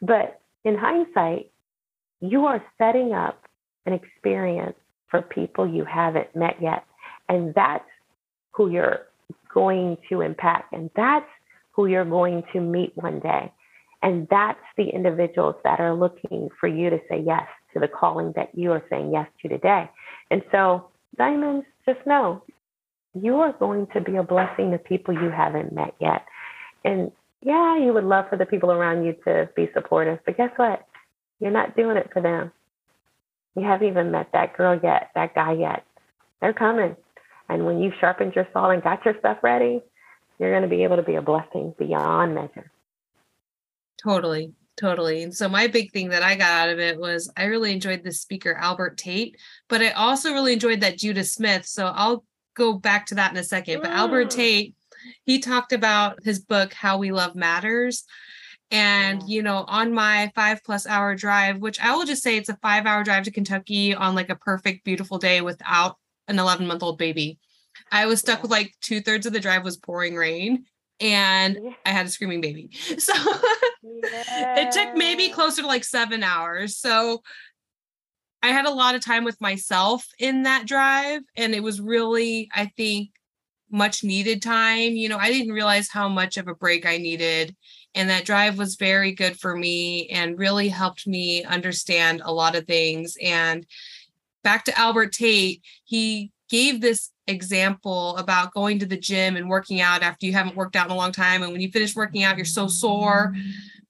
But 0.00 0.40
in 0.64 0.76
hindsight, 0.76 1.50
you 2.20 2.46
are 2.46 2.62
setting 2.78 3.12
up 3.12 3.42
an 3.84 3.92
experience 3.92 4.76
for 5.10 5.22
people 5.22 5.66
you 5.66 5.84
haven't 5.84 6.34
met 6.34 6.56
yet. 6.60 6.84
And 7.28 7.54
that's 7.54 7.84
who 8.52 8.70
you're 8.70 9.06
going 9.52 9.96
to 10.08 10.20
impact. 10.20 10.72
And 10.72 10.90
that's 10.96 11.26
who 11.72 11.86
you're 11.86 12.04
going 12.04 12.42
to 12.52 12.60
meet 12.60 12.92
one 12.96 13.20
day. 13.20 13.52
And 14.02 14.26
that's 14.30 14.60
the 14.76 14.88
individuals 14.88 15.56
that 15.64 15.80
are 15.80 15.94
looking 15.94 16.48
for 16.60 16.68
you 16.68 16.90
to 16.90 16.98
say 17.08 17.22
yes 17.24 17.46
to 17.72 17.80
the 17.80 17.88
calling 17.88 18.32
that 18.36 18.50
you 18.54 18.72
are 18.72 18.84
saying 18.90 19.12
yes 19.12 19.28
to 19.42 19.48
today. 19.48 19.90
And 20.30 20.42
so, 20.52 20.88
diamonds, 21.16 21.66
just 21.86 22.04
know 22.06 22.42
you 23.22 23.36
are 23.40 23.52
going 23.52 23.86
to 23.94 24.00
be 24.00 24.16
a 24.16 24.22
blessing 24.22 24.72
to 24.72 24.78
people 24.78 25.14
you 25.14 25.30
haven't 25.30 25.72
met 25.72 25.94
yet. 26.00 26.24
And 26.84 27.10
yeah, 27.42 27.78
you 27.78 27.92
would 27.92 28.04
love 28.04 28.26
for 28.28 28.36
the 28.36 28.46
people 28.46 28.70
around 28.70 29.04
you 29.04 29.14
to 29.24 29.48
be 29.56 29.68
supportive, 29.74 30.18
but 30.24 30.36
guess 30.36 30.50
what? 30.56 30.86
You're 31.40 31.50
not 31.50 31.76
doing 31.76 31.96
it 31.96 32.10
for 32.12 32.22
them. 32.22 32.52
You 33.54 33.64
haven't 33.64 33.88
even 33.88 34.10
met 34.10 34.28
that 34.32 34.56
girl 34.56 34.78
yet, 34.82 35.10
that 35.14 35.34
guy 35.34 35.52
yet. 35.52 35.84
They're 36.40 36.52
coming. 36.52 36.96
And 37.48 37.64
when 37.64 37.80
you've 37.80 37.94
sharpened 38.00 38.34
your 38.34 38.48
saw 38.52 38.70
and 38.70 38.82
got 38.82 39.04
your 39.04 39.18
stuff 39.18 39.38
ready, 39.42 39.82
you're 40.38 40.50
going 40.50 40.62
to 40.62 40.68
be 40.68 40.84
able 40.84 40.96
to 40.96 41.02
be 41.02 41.14
a 41.14 41.22
blessing 41.22 41.74
beyond 41.78 42.34
measure. 42.34 42.70
Totally. 44.02 44.52
Totally. 44.76 45.22
And 45.22 45.34
so 45.34 45.48
my 45.48 45.68
big 45.68 45.90
thing 45.90 46.10
that 46.10 46.22
I 46.22 46.36
got 46.36 46.50
out 46.50 46.68
of 46.68 46.78
it 46.78 46.98
was 46.98 47.30
I 47.34 47.44
really 47.44 47.72
enjoyed 47.72 48.04
the 48.04 48.12
speaker 48.12 48.54
Albert 48.54 48.98
Tate, 48.98 49.38
but 49.68 49.80
I 49.80 49.90
also 49.92 50.32
really 50.32 50.52
enjoyed 50.52 50.80
that 50.82 50.98
Judah 50.98 51.24
Smith. 51.24 51.64
So 51.64 51.86
I'll 51.86 52.24
go 52.56 52.74
back 52.74 53.06
to 53.06 53.14
that 53.16 53.30
in 53.30 53.36
a 53.36 53.44
second. 53.44 53.82
But 53.82 53.90
Albert 53.90 54.26
mm. 54.26 54.30
Tate, 54.30 54.74
he 55.24 55.38
talked 55.38 55.72
about 55.72 56.24
his 56.24 56.40
book 56.40 56.72
How 56.72 56.98
We 56.98 57.12
Love 57.12 57.34
Matters. 57.36 58.04
And, 58.72 59.22
you 59.28 59.44
know, 59.44 59.64
on 59.68 59.94
my 59.94 60.32
five 60.34 60.64
plus 60.64 60.86
hour 60.88 61.14
drive, 61.14 61.58
which 61.58 61.78
I 61.80 61.94
will 61.94 62.04
just 62.04 62.22
say 62.22 62.36
it's 62.36 62.48
a 62.48 62.56
five 62.56 62.84
hour 62.84 63.04
drive 63.04 63.24
to 63.24 63.30
Kentucky 63.30 63.94
on 63.94 64.16
like 64.16 64.30
a 64.30 64.34
perfect, 64.34 64.84
beautiful 64.84 65.18
day 65.18 65.40
without 65.40 65.96
an 66.26 66.40
11 66.40 66.66
month 66.66 66.82
old 66.82 66.98
baby. 66.98 67.38
I 67.92 68.06
was 68.06 68.18
stuck 68.18 68.42
with 68.42 68.50
like 68.50 68.74
two 68.80 69.00
thirds 69.00 69.26
of 69.26 69.32
the 69.32 69.38
drive 69.38 69.62
was 69.62 69.76
pouring 69.76 70.16
rain 70.16 70.64
and 71.00 71.58
I 71.84 71.90
had 71.90 72.06
a 72.06 72.08
screaming 72.08 72.40
baby. 72.40 72.70
So 72.98 73.12
it 73.82 74.72
took 74.72 74.96
maybe 74.96 75.28
closer 75.28 75.62
to 75.62 75.68
like 75.68 75.84
seven 75.84 76.24
hours. 76.24 76.76
So 76.76 77.22
I 78.42 78.48
had 78.48 78.66
a 78.66 78.72
lot 78.72 78.94
of 78.94 79.04
time 79.04 79.24
with 79.24 79.40
myself 79.40 80.06
in 80.18 80.44
that 80.44 80.66
drive. 80.66 81.22
And 81.36 81.54
it 81.54 81.62
was 81.62 81.80
really, 81.80 82.48
I 82.54 82.66
think, 82.76 83.10
much 83.70 84.04
needed 84.04 84.42
time. 84.42 84.92
You 84.92 85.08
know, 85.08 85.18
I 85.18 85.32
didn't 85.32 85.52
realize 85.52 85.88
how 85.88 86.08
much 86.08 86.36
of 86.36 86.46
a 86.46 86.54
break 86.54 86.86
I 86.86 86.98
needed 86.98 87.56
and 87.96 88.10
that 88.10 88.26
drive 88.26 88.58
was 88.58 88.76
very 88.76 89.12
good 89.12 89.40
for 89.40 89.56
me 89.56 90.06
and 90.08 90.38
really 90.38 90.68
helped 90.68 91.06
me 91.06 91.42
understand 91.44 92.20
a 92.22 92.32
lot 92.32 92.54
of 92.54 92.66
things. 92.66 93.16
And 93.22 93.66
back 94.44 94.66
to 94.66 94.78
Albert 94.78 95.12
Tate, 95.12 95.62
he 95.84 96.30
gave 96.50 96.82
this 96.82 97.10
example 97.26 98.16
about 98.18 98.52
going 98.52 98.78
to 98.80 98.86
the 98.86 98.98
gym 98.98 99.34
and 99.34 99.48
working 99.48 99.80
out 99.80 100.02
after 100.02 100.26
you 100.26 100.34
haven't 100.34 100.56
worked 100.56 100.76
out 100.76 100.86
in 100.86 100.92
a 100.92 100.96
long 100.96 101.10
time. 101.10 101.42
And 101.42 101.52
when 101.52 101.62
you 101.62 101.70
finish 101.70 101.96
working 101.96 102.22
out, 102.22 102.36
you're 102.36 102.44
so 102.44 102.68
sore. 102.68 103.34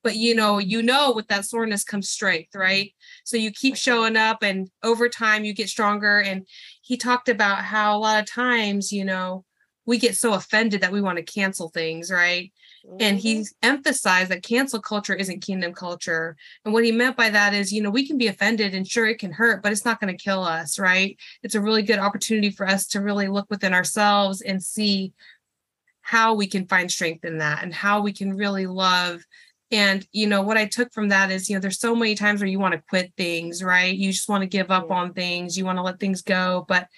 but 0.05 0.15
you 0.15 0.37
know 0.37 0.59
you 0.59 0.83
know 0.83 1.13
with 1.13 1.27
that 1.27 1.45
soreness 1.45 1.83
comes 1.83 2.09
strength 2.09 2.55
right 2.55 2.95
so 3.27 3.37
you 3.37 3.51
keep 3.51 3.77
showing 3.77 4.17
up 4.17 4.43
and 4.43 4.71
over 4.85 5.09
time 5.09 5.45
you 5.45 5.53
get 5.53 5.69
stronger. 5.69 6.21
And 6.21 6.47
he 6.83 6.97
talked 6.97 7.29
about 7.29 7.65
how 7.65 7.97
a 7.97 8.01
lot 8.01 8.21
of 8.21 8.31
times 8.31 8.93
you 8.93 9.05
know 9.05 9.45
we 9.85 9.99
get 9.99 10.17
so 10.17 10.35
offended 10.35 10.81
that 10.81 10.93
we 10.93 11.01
want 11.03 11.19
to 11.19 11.25
cancel 11.25 11.69
things 11.71 12.11
right? 12.11 12.53
And 12.99 13.19
he 13.19 13.41
Mhm. 13.41 13.47
emphasized 13.63 14.31
that 14.31 14.43
cancel 14.43 14.81
culture 14.81 15.15
isn't 15.15 15.41
kingdom 15.45 15.75
culture. 15.75 16.37
And 16.65 16.73
what 16.73 16.85
he 16.85 16.93
meant 16.93 17.17
by 17.17 17.31
that 17.31 17.53
is 17.53 17.73
you 17.73 17.83
know 17.83 17.91
we 17.91 18.07
can 18.07 18.19
be 18.19 18.29
offended 18.29 18.75
and 18.75 18.89
sure 18.89 19.07
it 19.07 19.19
can 19.19 19.33
hurt 19.33 19.63
but 19.63 19.73
it's 19.73 19.85
not 19.85 20.01
going 20.01 20.17
to 20.17 20.25
kill 20.25 20.43
us 20.45 20.79
right? 20.79 21.19
It's 21.43 21.55
a 21.57 21.61
really 21.61 21.83
good 21.83 21.99
opportunity 21.99 22.51
for 22.51 22.67
us 22.67 22.87
to 22.89 23.01
really 23.01 23.29
look 23.29 23.47
within 23.51 23.75
ourselves 23.75 24.41
and 24.41 24.63
see 24.63 25.13
how 26.03 26.35
we 26.35 26.47
can 26.47 26.67
find 26.67 26.91
strength 26.91 27.25
in 27.25 27.39
that 27.39 27.63
and 27.63 27.75
how 27.75 28.01
we 28.01 28.13
can 28.13 28.37
really 28.37 28.67
love 28.67 29.23
and 29.71 30.07
you 30.13 30.27
know 30.27 30.43
what 30.43 30.57
i 30.57 30.65
took 30.65 30.93
from 30.93 31.09
that 31.09 31.31
is 31.31 31.49
you 31.49 31.57
know 31.57 31.61
there's 31.61 31.81
so 31.81 31.95
many 31.95 32.15
times 32.15 32.41
where 32.41 32.49
you 32.49 32.59
want 32.59 32.73
to 32.73 32.83
quit 32.89 33.13
things 33.17 33.63
right? 33.63 33.95
You 33.95 34.13
just 34.13 34.29
want 34.29 34.43
to 34.43 34.49
give 34.49 34.71
up 34.71 34.85
mm-hmm. 34.85 34.93
on 34.93 35.13
things 35.13 35.57
you 35.57 35.65
want 35.65 35.79
to 35.79 35.83
let 35.83 36.01
things 36.01 36.23
go 36.23 36.65
but 36.69 36.89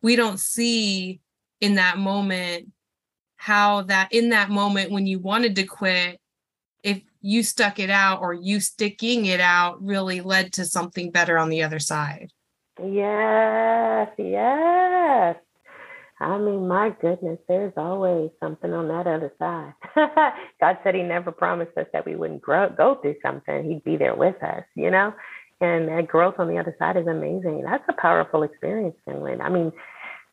we 0.00 0.16
don't 0.16 0.40
see 0.40 1.20
in 1.60 1.76
that 1.76 1.98
moment 1.98 2.68
how 3.36 3.82
that 3.82 4.12
in 4.12 4.30
that 4.30 4.50
moment 4.50 4.90
when 4.90 5.06
you 5.06 5.18
wanted 5.18 5.56
to 5.56 5.64
quit 5.64 6.20
if 6.82 7.02
you 7.20 7.42
stuck 7.42 7.78
it 7.78 7.90
out 7.90 8.20
or 8.20 8.34
you 8.34 8.60
sticking 8.60 9.26
it 9.26 9.40
out 9.40 9.82
really 9.82 10.20
led 10.20 10.52
to 10.52 10.64
something 10.64 11.10
better 11.10 11.38
on 11.38 11.48
the 11.48 11.62
other 11.62 11.78
side. 11.78 12.30
Yes, 12.82 14.08
yes. 14.18 15.36
I 16.22 16.38
mean, 16.38 16.68
my 16.68 16.94
goodness, 17.00 17.38
there's 17.48 17.72
always 17.76 18.30
something 18.40 18.72
on 18.72 18.88
that 18.88 19.06
other 19.06 19.32
side. 19.38 19.74
God 20.60 20.78
said 20.82 20.94
He 20.94 21.02
never 21.02 21.32
promised 21.32 21.76
us 21.76 21.86
that 21.92 22.06
we 22.06 22.16
wouldn't 22.16 22.42
grow, 22.42 22.70
go 22.70 22.96
through 23.02 23.16
something. 23.22 23.68
He'd 23.68 23.84
be 23.84 23.96
there 23.96 24.14
with 24.14 24.40
us, 24.42 24.64
you 24.74 24.90
know? 24.90 25.12
And 25.60 25.88
that 25.88 26.08
growth 26.08 26.36
on 26.38 26.48
the 26.48 26.58
other 26.58 26.74
side 26.78 26.96
is 26.96 27.06
amazing. 27.06 27.62
That's 27.64 27.84
a 27.88 28.00
powerful 28.00 28.42
experience, 28.42 28.96
Finland. 29.04 29.42
I 29.42 29.48
mean, 29.48 29.72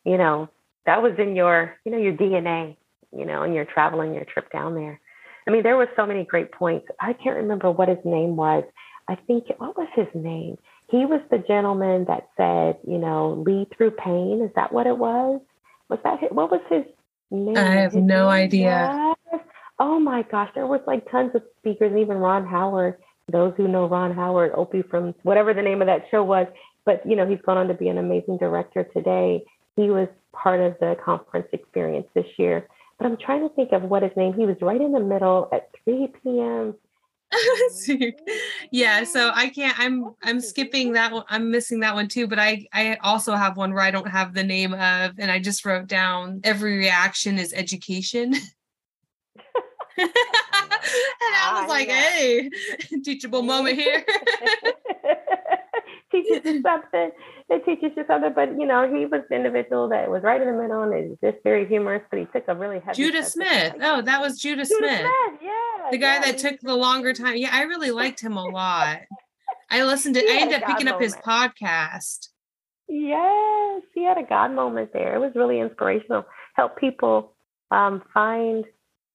you 0.04 0.16
know, 0.16 0.48
that 0.86 1.02
was 1.02 1.12
in 1.18 1.36
your, 1.36 1.74
you 1.84 1.92
know, 1.92 1.98
your 1.98 2.14
DNA, 2.14 2.76
you 3.16 3.26
know, 3.26 3.42
and 3.42 3.54
your 3.54 3.64
travel 3.64 4.00
and 4.00 4.14
your 4.14 4.24
trip 4.24 4.50
down 4.52 4.74
there. 4.74 5.00
I 5.46 5.50
mean, 5.50 5.62
there 5.62 5.76
were 5.76 5.88
so 5.96 6.06
many 6.06 6.24
great 6.24 6.52
points. 6.52 6.86
I 7.00 7.12
can't 7.12 7.36
remember 7.36 7.70
what 7.70 7.88
his 7.88 7.98
name 8.04 8.36
was. 8.36 8.64
I 9.08 9.16
think, 9.26 9.46
what 9.58 9.76
was 9.76 9.88
his 9.94 10.06
name? 10.14 10.56
He 10.88 11.06
was 11.06 11.20
the 11.30 11.38
gentleman 11.38 12.06
that 12.06 12.28
said, 12.36 12.78
you 12.86 12.98
know, 12.98 13.42
lead 13.46 13.68
through 13.76 13.92
pain. 13.92 14.42
Is 14.44 14.50
that 14.56 14.72
what 14.72 14.86
it 14.86 14.96
was? 14.96 15.40
Was 15.90 15.98
that 16.04 16.20
his, 16.20 16.30
what 16.30 16.50
was 16.50 16.60
his 16.70 16.84
name? 17.30 17.56
I 17.56 17.76
have 17.82 17.92
His 17.92 18.02
no 18.02 18.28
idea. 18.28 19.14
was- 19.32 19.40
Oh 19.82 19.98
my 19.98 20.22
gosh, 20.30 20.50
there 20.54 20.66
was 20.66 20.80
like 20.86 21.10
tons 21.10 21.34
of 21.34 21.42
speakers, 21.58 21.96
even 21.96 22.18
Ron 22.18 22.46
Howard. 22.46 22.96
Those 23.32 23.54
who 23.56 23.66
know 23.66 23.86
Ron 23.86 24.12
Howard, 24.14 24.52
Opie 24.54 24.82
from 24.82 25.14
whatever 25.22 25.54
the 25.54 25.62
name 25.62 25.80
of 25.80 25.86
that 25.86 26.04
show 26.10 26.22
was, 26.22 26.46
but 26.84 27.00
you 27.06 27.16
know 27.16 27.26
he's 27.26 27.40
gone 27.46 27.56
on 27.56 27.68
to 27.68 27.74
be 27.74 27.88
an 27.88 27.96
amazing 27.98 28.36
director 28.38 28.84
today. 28.84 29.42
He 29.76 29.90
was 29.90 30.08
part 30.32 30.60
of 30.60 30.76
the 30.80 30.96
conference 31.02 31.46
experience 31.52 32.06
this 32.14 32.26
year, 32.38 32.68
but 32.98 33.06
I'm 33.06 33.16
trying 33.16 33.48
to 33.48 33.54
think 33.54 33.72
of 33.72 33.82
what 33.84 34.02
his 34.02 34.12
name. 34.16 34.34
He 34.34 34.44
was 34.46 34.56
right 34.60 34.80
in 34.80 34.92
the 34.92 35.00
middle 35.00 35.48
at 35.52 35.70
3 35.84 36.08
p.m. 36.22 36.74
Yeah 38.72 39.04
so 39.04 39.30
i 39.34 39.48
can't 39.48 39.78
i'm 39.78 40.14
i'm 40.22 40.40
skipping 40.40 40.92
that 40.92 41.12
one 41.12 41.24
i'm 41.28 41.50
missing 41.50 41.80
that 41.80 41.94
one 41.94 42.08
too 42.08 42.26
but 42.26 42.38
i 42.38 42.66
i 42.72 42.96
also 43.02 43.34
have 43.34 43.56
one 43.56 43.72
where 43.72 43.82
i 43.82 43.90
don't 43.90 44.08
have 44.08 44.34
the 44.34 44.42
name 44.42 44.72
of 44.74 45.12
and 45.18 45.30
i 45.30 45.38
just 45.38 45.64
wrote 45.64 45.86
down 45.86 46.40
every 46.44 46.76
reaction 46.78 47.38
is 47.38 47.52
education. 47.52 48.34
And 49.98 50.08
i 51.36 51.60
was 51.60 51.64
I 51.64 51.66
like 51.68 51.88
hey 51.88 52.50
teachable 53.04 53.42
moment 53.42 53.76
here 53.76 54.04
teaches 56.12 56.44
you 56.44 56.62
something. 56.62 57.10
It 57.48 57.64
teaches 57.64 57.92
you 57.96 58.04
something. 58.06 58.32
But 58.34 58.58
you 58.58 58.66
know, 58.66 58.88
he 58.88 59.06
was 59.06 59.22
the 59.28 59.36
individual 59.36 59.88
that 59.88 60.10
was 60.10 60.22
right 60.22 60.40
in 60.40 60.46
the 60.46 60.60
middle 60.60 60.82
and 60.82 61.12
is 61.12 61.18
just 61.22 61.42
very 61.44 61.66
humorous, 61.66 62.02
but 62.10 62.18
he 62.18 62.26
took 62.26 62.44
a 62.48 62.54
really 62.54 62.80
heavy 62.80 63.02
judah 63.02 63.24
smith 63.24 63.72
Like, 63.72 63.82
oh 63.82 64.02
that 64.02 64.20
was 64.20 64.40
judah 64.40 64.64
Judah 64.64 64.76
smith 64.76 65.00
Smith, 65.00 65.40
yeah. 65.42 65.90
the 65.90 65.98
guy 65.98 66.14
yeah, 66.14 66.20
that 66.20 66.38
took 66.38 66.60
the 66.60 66.74
longer 66.74 67.12
time 67.12 67.36
yeah 67.36 67.50
i 67.52 67.62
really 67.62 67.90
liked 67.90 68.20
him 68.20 68.36
a 68.36 68.44
lot 68.44 69.00
i 69.70 69.82
listened 69.82 70.14
to 70.14 70.20
i 70.20 70.38
ended 70.40 70.62
up 70.62 70.68
picking 70.68 70.86
God 70.86 70.94
up 70.94 71.00
his 71.00 71.14
podcast 71.16 72.28
Yes, 72.90 73.82
he 73.94 74.02
had 74.02 74.18
a 74.18 74.24
God 74.28 74.52
moment 74.52 74.92
there. 74.92 75.14
It 75.14 75.20
was 75.20 75.30
really 75.36 75.60
inspirational. 75.60 76.24
Help 76.54 76.76
people 76.76 77.34
um, 77.70 78.02
find 78.12 78.64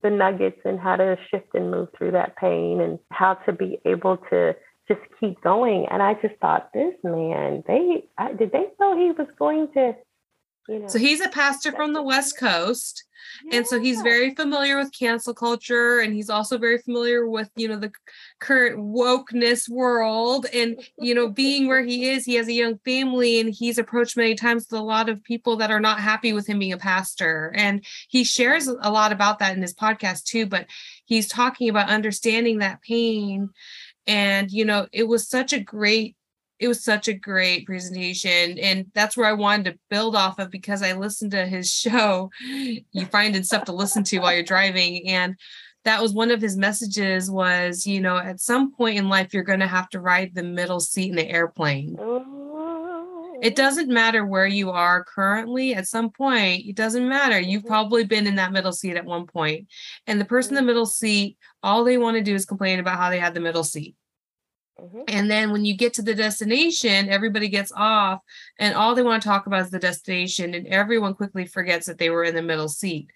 the 0.02 0.10
nuggets 0.10 0.62
and 0.64 0.80
how 0.80 0.96
to 0.96 1.18
shift 1.30 1.48
and 1.54 1.72
move 1.72 1.90
through 1.98 2.12
that 2.12 2.38
pain 2.38 2.80
and 2.80 3.00
how 3.12 3.34
to 3.46 3.52
be 3.52 3.80
able 3.86 4.18
to 4.30 4.56
just 4.88 5.02
keep 5.20 5.42
going. 5.42 5.88
And 5.90 6.02
I 6.02 6.14
just 6.16 6.36
thought, 6.42 6.70
this 6.74 6.94
man, 7.04 7.64
they 7.68 8.06
I, 8.18 8.34
did 8.34 8.52
they 8.52 8.66
know 8.80 8.98
he 8.98 9.12
was 9.12 9.28
going 9.38 9.72
to, 9.74 9.96
you 10.68 10.80
know? 10.80 10.88
so 10.88 11.00
he's 11.00 11.22
a 11.22 11.30
pastor 11.30 11.72
from 11.72 11.94
the 11.94 12.04
west 12.04 12.38
coast 12.38 13.04
and 13.52 13.66
so 13.66 13.80
he's 13.80 14.02
very 14.02 14.34
familiar 14.34 14.78
with 14.78 14.98
cancel 14.98 15.34
culture 15.34 16.00
and 16.00 16.14
he's 16.14 16.30
also 16.30 16.58
very 16.58 16.78
familiar 16.78 17.28
with 17.28 17.50
you 17.56 17.68
know 17.68 17.78
the 17.78 17.92
current 18.40 18.78
wokeness 18.80 19.70
world 19.70 20.46
and 20.54 20.82
you 20.98 21.14
know 21.14 21.30
being 21.30 21.68
where 21.68 21.84
he 21.84 22.10
is 22.10 22.26
he 22.26 22.36
has 22.36 22.48
a 22.48 22.54
young 22.54 22.78
family 22.80 23.40
and 23.40 23.54
he's 23.54 23.78
approached 23.78 24.18
many 24.18 24.36
times 24.36 24.68
with 24.70 24.80
a 24.80 24.84
lot 24.84 25.10
of 25.10 25.24
people 25.24 25.56
that 25.56 25.72
are 25.72 25.80
not 25.80 26.00
happy 26.00 26.34
with 26.34 26.48
him 26.48 26.60
being 26.60 26.74
a 26.74 26.78
pastor 26.78 27.52
and 27.56 27.86
he 28.08 28.24
shares 28.24 28.68
a 28.68 28.92
lot 28.92 29.12
about 29.12 29.40
that 29.40 29.56
in 29.56 29.62
his 29.62 29.74
podcast 29.74 30.24
too 30.24 30.46
but 30.46 30.66
he's 31.06 31.28
talking 31.28 31.70
about 31.70 31.90
understanding 31.90 32.60
that 32.60 32.82
pain 32.82 33.50
and 34.08 34.52
you 34.52 34.66
know 34.66 34.88
it 34.92 35.08
was 35.08 35.28
such 35.28 35.54
a 35.54 35.60
great 35.60 36.16
it 36.60 36.68
was 36.68 36.84
such 36.84 37.08
a 37.08 37.14
great 37.14 37.66
presentation 37.66 38.58
and 38.60 38.86
that's 38.94 39.18
where 39.18 39.28
i 39.28 39.34
wanted 39.34 39.66
to 39.66 39.80
build 39.90 40.16
off 40.16 40.40
of 40.40 40.50
because 40.50 40.82
i 40.82 40.94
listened 40.94 41.32
to 41.32 41.46
his 41.46 41.72
show 41.86 42.30
you 42.42 43.06
finding 43.12 43.44
stuff 43.44 43.66
to 43.66 43.74
listen 43.74 44.04
to 44.04 44.20
while 44.20 44.34
you're 44.34 44.44
driving 44.44 45.08
and 45.08 45.36
that 45.84 46.02
was 46.02 46.14
one 46.14 46.32
of 46.32 46.42
his 46.42 46.58
messages 46.58 47.30
was 47.30 47.86
you 47.86 48.02
know 48.02 48.18
at 48.18 48.40
some 48.40 48.74
point 48.74 48.98
in 48.98 49.10
life 49.10 49.34
you're 49.34 49.44
going 49.44 49.60
to 49.60 49.68
have 49.68 49.90
to 49.90 50.00
ride 50.00 50.34
the 50.34 50.44
middle 50.44 50.80
seat 50.80 51.10
in 51.10 51.16
the 51.16 51.30
airplane 51.30 51.98
Ooh. 52.00 52.45
It 53.46 53.56
doesn't 53.56 53.90
matter 53.90 54.26
where 54.26 54.48
you 54.48 54.72
are 54.72 55.04
currently 55.04 55.74
at 55.76 55.88
some 55.88 56.10
point 56.10 56.66
it 56.66 56.76
doesn't 56.76 57.08
matter 57.08 57.40
you've 57.40 57.64
Mhm. 57.64 57.68
probably 57.68 58.04
been 58.04 58.28
in 58.28 58.36
that 58.36 58.52
middle 58.52 58.74
seat 58.74 58.98
at 58.98 59.06
one 59.06 59.26
point 59.28 59.68
and 60.08 60.20
the 60.20 60.26
person 60.26 60.52
in 60.58 60.64
the 60.64 60.68
middle 60.72 60.86
seat 60.86 61.38
all 61.62 61.84
they 61.84 61.98
want 61.98 62.16
to 62.18 62.24
do 62.24 62.36
is 62.36 62.46
complain 62.46 62.80
about 62.80 62.98
how 62.98 63.10
they 63.10 63.20
had 63.20 63.34
the 63.34 63.40
middle 63.40 63.64
seat 63.64 63.96
Mhm. 64.80 65.04
and 65.08 65.32
then 65.32 65.52
when 65.52 65.64
you 65.64 65.76
get 65.78 65.94
to 65.94 66.02
the 66.02 66.14
destination, 66.14 67.08
everybody 67.08 67.48
gets 67.48 67.72
off 67.76 68.20
and 68.60 68.76
all 68.76 68.94
they 68.94 69.04
want 69.04 69.24
to 69.24 69.30
talk 69.30 69.48
about 69.48 69.62
is 69.62 69.72
the 69.72 69.80
destination. 69.80 70.54
And 70.54 70.68
everyone 70.68 71.14
quickly 71.14 71.46
forgets 71.46 71.86
that 71.86 71.98
they 71.98 72.10
were 72.10 72.26
in 72.26 72.36
the 72.36 72.42
middle 72.42 72.68
seat. 72.68 73.08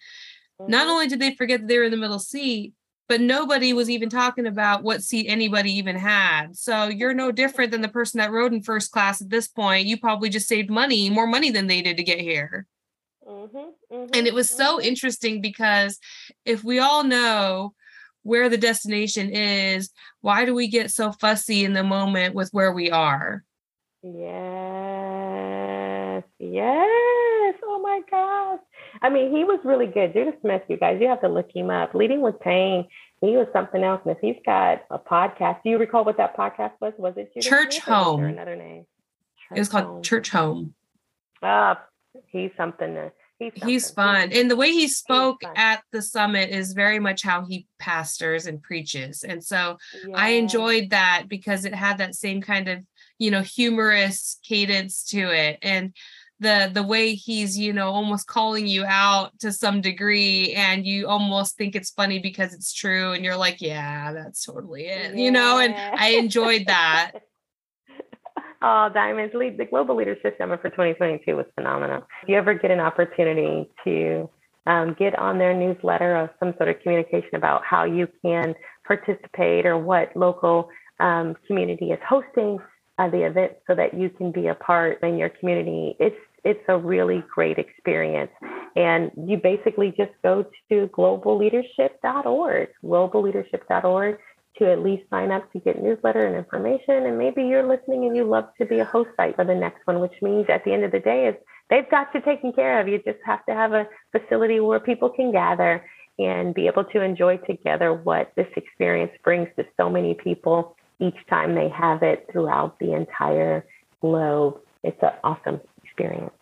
Not 0.59 0.87
Mhm. 0.87 0.91
only 0.91 1.07
did 1.07 1.19
they 1.19 1.35
forget 1.35 1.59
that 1.59 1.67
they 1.67 1.77
were 1.77 1.83
in 1.83 1.91
the 1.91 1.97
middle 1.97 2.19
seat, 2.19 2.73
but 3.09 3.19
nobody 3.19 3.73
was 3.73 3.89
even 3.89 4.07
talking 4.07 4.45
about 4.45 4.83
what 4.83 5.03
seat 5.03 5.25
anybody 5.27 5.71
even 5.73 5.95
had. 5.95 6.55
So 6.55 6.87
you're 6.87 7.15
no 7.15 7.31
different 7.31 7.71
than 7.71 7.81
the 7.81 7.89
person 7.89 8.19
that 8.19 8.31
rode 8.31 8.53
in 8.53 8.61
first 8.61 8.91
class 8.91 9.19
at 9.19 9.31
this 9.31 9.47
point. 9.47 9.87
You 9.87 9.97
probably 9.97 10.29
just 10.29 10.47
saved 10.47 10.69
money, 10.69 11.09
more 11.09 11.25
money 11.25 11.49
than 11.49 11.65
they 11.65 11.81
did 11.81 11.97
to 11.97 12.03
get 12.03 12.19
here. 12.19 12.67
Mhm. 13.27 13.73
Mhm. 13.91 14.15
And 14.15 14.27
it 14.27 14.33
was 14.35 14.47
so 14.47 14.77
Mhm. 14.77 14.83
interesting 14.83 15.41
because 15.41 15.99
if 16.45 16.63
we 16.63 16.77
all 16.77 17.03
know 17.03 17.73
where 18.21 18.47
the 18.47 18.57
destination 18.57 19.31
is, 19.31 19.91
why 20.21 20.45
do 20.45 20.53
we 20.53 20.67
get 20.67 20.91
so 20.91 21.11
fussy 21.11 21.65
in 21.65 21.73
the 21.73 21.83
moment 21.83 22.35
with 22.35 22.53
where 22.53 22.71
we 22.71 22.91
are? 22.91 23.43
Yes, 24.03 24.23
yes. 26.37 27.55
Oh 27.63 27.79
my 27.81 28.01
gosh. 28.09 28.59
I 29.01 29.09
mean, 29.09 29.35
he 29.35 29.43
was 29.43 29.59
really 29.63 29.87
good. 29.87 30.13
Judah 30.13 30.33
Smith, 30.41 30.63
you 30.67 30.77
guys, 30.77 30.99
you 31.01 31.07
have 31.07 31.21
to 31.21 31.29
look 31.29 31.49
him 31.53 31.69
up. 31.69 31.93
Leading 31.93 32.21
with 32.21 32.39
Pain, 32.39 32.87
he 33.21 33.37
was 33.37 33.47
something 33.53 33.83
else. 33.83 34.01
And 34.05 34.15
if 34.15 34.19
he's 34.21 34.41
got 34.45 34.83
a 34.89 34.99
podcast, 34.99 35.63
do 35.63 35.69
you 35.69 35.77
recall 35.77 36.03
what 36.03 36.17
that 36.17 36.35
podcast 36.35 36.73
was? 36.79 36.93
Was 36.97 37.13
it 37.17 37.33
Judah 37.33 37.47
Church 37.47 37.75
Smith 37.75 37.87
or 37.87 37.93
Home. 37.93 38.21
there 38.21 38.29
another 38.29 38.55
name? 38.55 38.85
It 39.55 39.59
was 39.59 39.69
called 39.69 39.85
Home. 39.85 40.03
Church 40.03 40.29
Home. 40.29 40.73
Ah, 41.41 41.81
he's 42.27 42.51
something. 42.57 42.93
To, 42.95 43.11
he's 43.39 43.53
He's 43.63 43.89
fun. 43.89 44.31
And 44.33 44.51
the 44.51 44.55
way 44.55 44.71
he 44.71 44.87
spoke 44.87 45.41
at 45.55 45.81
the 45.91 46.01
summit 46.01 46.49
is 46.49 46.73
very 46.73 46.99
much 46.99 47.23
how 47.23 47.45
he 47.45 47.67
pastors 47.79 48.45
and 48.45 48.61
preaches. 48.61 49.23
And 49.23 49.43
so 49.43 49.77
I 50.13 50.31
enjoyed 50.31 50.89
that 50.89 51.23
because 51.27 51.65
it 51.65 51.73
had 51.73 51.99
that 51.99 52.15
same 52.15 52.41
kind 52.41 52.67
of, 52.67 52.85
you 53.17 53.31
know, 53.31 53.41
humorous 53.41 54.39
cadence 54.43 55.05
to 55.05 55.19
it. 55.19 55.59
And 55.61 55.93
the 56.39 56.69
the 56.73 56.83
way 56.83 57.13
he's, 57.13 57.57
you 57.57 57.73
know, 57.73 57.89
almost 57.89 58.27
calling 58.27 58.67
you 58.67 58.85
out 58.85 59.37
to 59.39 59.51
some 59.51 59.81
degree 59.81 60.53
and 60.53 60.85
you 60.85 61.07
almost 61.07 61.57
think 61.57 61.75
it's 61.75 61.89
funny 61.89 62.19
because 62.19 62.53
it's 62.53 62.73
true 62.73 63.11
and 63.11 63.23
you're 63.25 63.37
like, 63.37 63.61
yeah, 63.61 64.13
that's 64.13 64.45
totally 64.45 64.85
it. 64.85 65.15
You 65.15 65.31
know, 65.31 65.59
and 65.59 65.75
I 65.75 66.09
enjoyed 66.11 66.65
that. 66.67 67.11
Oh, 68.61 68.89
Diamonds 68.93 69.33
Lead, 69.33 69.57
the 69.57 69.63
Global 69.63 69.95
Leadership 69.95 70.37
Summit 70.37 70.61
for 70.61 70.69
2022 70.69 71.33
was 71.33 71.45
phenomenal. 71.55 72.05
If 72.23 72.27
you 72.27 72.35
ever 72.35 72.53
get 72.53 72.71
an 72.71 72.81
opportunity 72.81 73.69
to 73.85 74.29
um, 74.65 74.97
get 74.99 75.17
on 75.17 75.37
their 75.37 75.55
newsletter 75.55 76.17
or 76.17 76.29
some 76.41 76.53
sort 76.57 76.67
of 76.67 76.81
communication 76.81 77.35
about 77.35 77.63
how 77.63 77.85
you 77.85 78.09
can 78.21 78.53
participate 78.85 79.65
or 79.65 79.77
what 79.77 80.13
local 80.13 80.69
um, 80.99 81.37
community 81.47 81.91
is 81.91 81.99
hosting 82.05 82.59
uh, 82.97 83.09
the 83.09 83.25
event 83.25 83.53
so 83.65 83.75
that 83.75 83.93
you 83.93 84.09
can 84.09 84.31
be 84.31 84.47
a 84.47 84.55
part 84.55 85.01
in 85.03 85.17
your 85.17 85.29
community. 85.29 85.95
It's 85.99 86.17
it's 86.43 86.63
a 86.67 86.77
really 86.77 87.23
great 87.33 87.57
experience. 87.57 88.31
And 88.75 89.11
you 89.17 89.37
basically 89.37 89.93
just 89.97 90.11
go 90.23 90.45
to 90.69 90.87
globalleadership.org, 90.87 92.69
globalleadership.org 92.83 94.19
to 94.57 94.71
at 94.71 94.83
least 94.83 95.03
sign 95.09 95.31
up 95.31 95.51
to 95.53 95.59
get 95.59 95.81
newsletter 95.81 96.25
and 96.25 96.35
information. 96.35 97.05
And 97.05 97.17
maybe 97.17 97.43
you're 97.43 97.67
listening 97.67 98.05
and 98.05 98.15
you 98.15 98.25
love 98.25 98.45
to 98.59 98.65
be 98.65 98.79
a 98.79 98.85
host 98.85 99.09
site 99.17 99.35
for 99.35 99.45
the 99.45 99.55
next 99.55 99.85
one, 99.85 99.99
which 99.99 100.13
means 100.21 100.45
at 100.49 100.63
the 100.65 100.73
end 100.73 100.83
of 100.83 100.91
the 100.91 100.99
day 100.99 101.27
is 101.27 101.35
they've 101.69 101.89
got 101.89 102.07
you 102.13 102.21
taken 102.21 102.51
care 102.53 102.79
of. 102.79 102.87
You 102.87 102.97
just 102.99 103.19
have 103.25 103.45
to 103.45 103.53
have 103.53 103.73
a 103.73 103.87
facility 104.11 104.59
where 104.59 104.79
people 104.79 105.09
can 105.09 105.31
gather 105.31 105.83
and 106.19 106.53
be 106.53 106.67
able 106.67 106.83
to 106.83 107.01
enjoy 107.01 107.37
together 107.37 107.93
what 107.93 108.31
this 108.35 108.47
experience 108.57 109.11
brings 109.23 109.47
to 109.55 109.65
so 109.77 109.89
many 109.89 110.13
people 110.13 110.75
each 110.99 111.15
time 111.29 111.55
they 111.55 111.69
have 111.69 112.03
it 112.03 112.27
throughout 112.31 112.77
the 112.79 112.93
entire 112.93 113.65
globe. 114.01 114.59
It's 114.83 115.01
an 115.01 115.11
awesome 115.23 115.61
experience. 115.99 116.33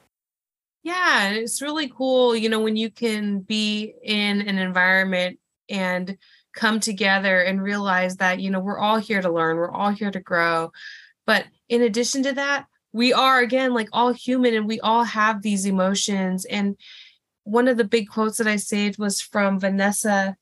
Yeah, 0.84 1.32
it's 1.32 1.62
really 1.62 1.90
cool, 1.90 2.36
you 2.36 2.50
know, 2.50 2.62
when 2.62 2.78
you 2.78 2.90
can 2.90 3.40
be 3.40 3.94
in 4.04 4.42
an 4.42 4.58
environment 4.58 5.40
and 5.70 6.18
come 6.54 6.80
together 6.80 7.42
and 7.42 7.62
realize 7.62 8.18
that, 8.18 8.40
you 8.40 8.50
know, 8.50 8.60
we're 8.60 8.80
all 8.80 8.98
here 8.98 9.22
to 9.22 9.32
learn, 9.32 9.58
we're 9.58 9.72
all 9.72 9.92
here 9.92 10.12
to 10.12 10.20
grow. 10.20 10.72
But 11.26 11.46
in 11.68 11.82
addition 11.82 12.24
to 12.24 12.34
that, 12.34 12.68
we 12.94 13.12
are 13.12 13.40
again 13.40 13.74
like 13.74 13.90
all 13.92 14.14
human 14.14 14.54
and 14.54 14.66
we 14.66 14.80
all 14.80 15.04
have 15.04 15.42
these 15.42 15.66
emotions 15.66 16.46
and 16.46 16.78
one 17.44 17.68
of 17.68 17.78
the 17.78 17.86
big 17.86 18.10
quotes 18.10 18.38
that 18.38 18.48
I 18.48 18.58
saved 18.58 18.98
was 18.98 19.22
from 19.22 19.60
Vanessa. 19.60 20.36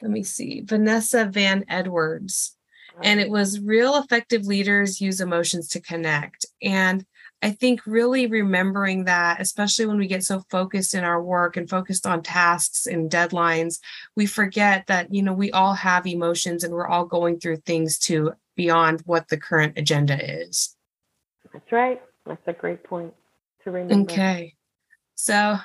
Let 0.00 0.10
me 0.10 0.24
see, 0.24 0.62
Vanessa 0.64 1.24
Van 1.24 1.64
Edwards. 1.68 2.56
And 3.00 3.20
it 3.20 3.30
was 3.30 3.60
real 3.60 3.96
effective 3.96 4.44
leaders 4.44 5.00
use 5.00 5.20
emotions 5.20 5.68
to 5.68 5.80
connect. 5.80 6.44
And 6.60 7.06
I 7.42 7.50
think 7.50 7.80
really 7.86 8.26
remembering 8.26 9.04
that, 9.04 9.40
especially 9.40 9.86
when 9.86 9.98
we 9.98 10.06
get 10.06 10.22
so 10.22 10.44
focused 10.48 10.94
in 10.94 11.02
our 11.02 11.20
work 11.20 11.56
and 11.56 11.68
focused 11.68 12.06
on 12.06 12.22
tasks 12.22 12.86
and 12.86 13.10
deadlines, 13.10 13.80
we 14.14 14.26
forget 14.26 14.86
that, 14.86 15.12
you 15.12 15.22
know, 15.22 15.32
we 15.32 15.50
all 15.50 15.74
have 15.74 16.06
emotions 16.06 16.62
and 16.62 16.72
we're 16.72 16.86
all 16.86 17.04
going 17.04 17.40
through 17.40 17.56
things 17.56 17.98
to 17.98 18.32
beyond 18.54 19.02
what 19.06 19.26
the 19.28 19.36
current 19.36 19.76
agenda 19.76 20.42
is. 20.42 20.76
That's 21.52 21.72
right. 21.72 22.00
That's 22.24 22.46
a 22.46 22.52
great 22.52 22.84
point 22.84 23.12
to 23.64 23.72
remember. 23.72 24.12
Okay. 24.12 24.54
So 25.16 25.58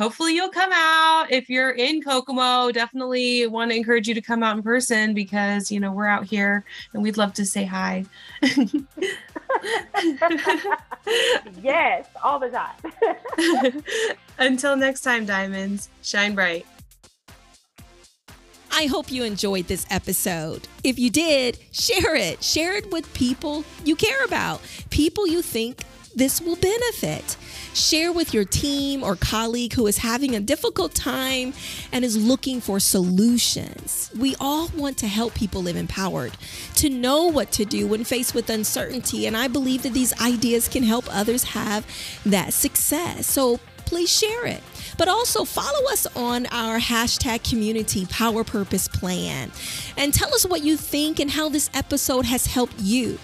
hopefully 0.00 0.34
you'll 0.34 0.48
come 0.48 0.72
out. 0.72 1.26
If 1.30 1.50
you're 1.50 1.72
in 1.72 2.02
kokomo 2.02 2.72
definitely 2.72 3.46
want 3.46 3.70
to 3.70 3.76
encourage 3.76 4.08
you 4.08 4.14
to 4.14 4.22
come 4.22 4.42
out 4.42 4.56
in 4.56 4.62
person 4.62 5.12
because 5.12 5.70
you 5.70 5.78
know 5.78 5.92
we're 5.92 6.06
out 6.06 6.24
here 6.24 6.64
and 6.94 7.02
we'd 7.02 7.18
love 7.18 7.34
to 7.34 7.44
say 7.46 7.64
hi. 7.64 8.04
Yes 11.60 12.06
all 12.22 12.38
the 12.38 12.48
time. 12.50 13.82
Until 14.38 14.76
next 14.76 15.00
time 15.00 15.26
diamonds. 15.26 15.88
Shine 16.02 16.34
bright. 16.34 16.66
I 18.72 18.86
hope 18.86 19.10
you 19.10 19.24
enjoyed 19.24 19.66
this 19.66 19.86
episode. 19.90 20.68
If 20.84 20.98
you 20.98 21.10
did, 21.10 21.58
share 21.72 22.14
it. 22.14 22.42
Share 22.42 22.76
it 22.76 22.90
with 22.92 23.12
people 23.12 23.64
you 23.84 23.96
care 23.96 24.24
about, 24.24 24.62
people 24.90 25.26
you 25.26 25.42
think 25.42 25.82
this 26.14 26.40
will 26.40 26.56
benefit. 26.56 27.36
Share 27.72 28.12
with 28.12 28.34
your 28.34 28.44
team 28.44 29.02
or 29.02 29.16
colleague 29.16 29.74
who 29.74 29.86
is 29.86 29.98
having 29.98 30.34
a 30.34 30.40
difficult 30.40 30.94
time 30.94 31.54
and 31.92 32.04
is 32.04 32.16
looking 32.16 32.60
for 32.60 32.80
solutions. 32.80 34.10
We 34.18 34.34
all 34.40 34.68
want 34.76 34.98
to 34.98 35.06
help 35.06 35.34
people 35.34 35.62
live 35.62 35.76
empowered, 35.76 36.32
to 36.76 36.90
know 36.90 37.26
what 37.26 37.52
to 37.52 37.64
do 37.64 37.86
when 37.86 38.04
faced 38.04 38.34
with 38.34 38.50
uncertainty. 38.50 39.26
And 39.26 39.36
I 39.36 39.48
believe 39.48 39.82
that 39.84 39.92
these 39.92 40.18
ideas 40.20 40.68
can 40.68 40.82
help 40.82 41.04
others 41.08 41.44
have 41.44 41.86
that 42.26 42.52
success. 42.52 43.26
So 43.26 43.60
please 43.90 44.10
share 44.10 44.46
it. 44.46 44.62
But 44.98 45.08
also 45.08 45.44
follow 45.44 45.90
us 45.90 46.06
on 46.14 46.46
our 46.46 46.78
hashtag 46.78 47.48
community 47.48 48.06
power 48.06 48.44
purpose 48.44 48.86
plan 48.86 49.50
and 49.96 50.12
tell 50.12 50.34
us 50.34 50.44
what 50.44 50.62
you 50.62 50.76
think 50.76 51.18
and 51.20 51.30
how 51.30 51.48
this 51.48 51.70
episode 51.72 52.24
has 52.26 52.46
helped 52.46 52.78
you. 52.78 53.18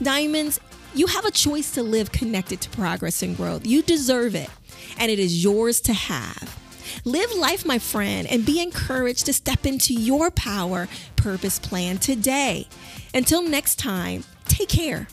Diamonds, 0.00 0.60
you 0.94 1.06
have 1.06 1.24
a 1.24 1.30
choice 1.30 1.70
to 1.72 1.82
live 1.82 2.12
connected 2.12 2.60
to 2.62 2.70
progress 2.70 3.22
and 3.22 3.36
growth. 3.36 3.66
You 3.66 3.82
deserve 3.82 4.34
it, 4.34 4.50
and 4.98 5.10
it 5.10 5.18
is 5.18 5.42
yours 5.42 5.80
to 5.82 5.92
have. 5.92 6.58
Live 7.04 7.32
life, 7.34 7.64
my 7.64 7.78
friend, 7.78 8.26
and 8.28 8.44
be 8.44 8.60
encouraged 8.60 9.26
to 9.26 9.32
step 9.32 9.66
into 9.66 9.94
your 9.94 10.30
power 10.30 10.88
purpose 11.16 11.58
plan 11.58 11.98
today. 11.98 12.66
Until 13.14 13.42
next 13.42 13.78
time, 13.78 14.24
take 14.46 14.68
care. 14.68 15.08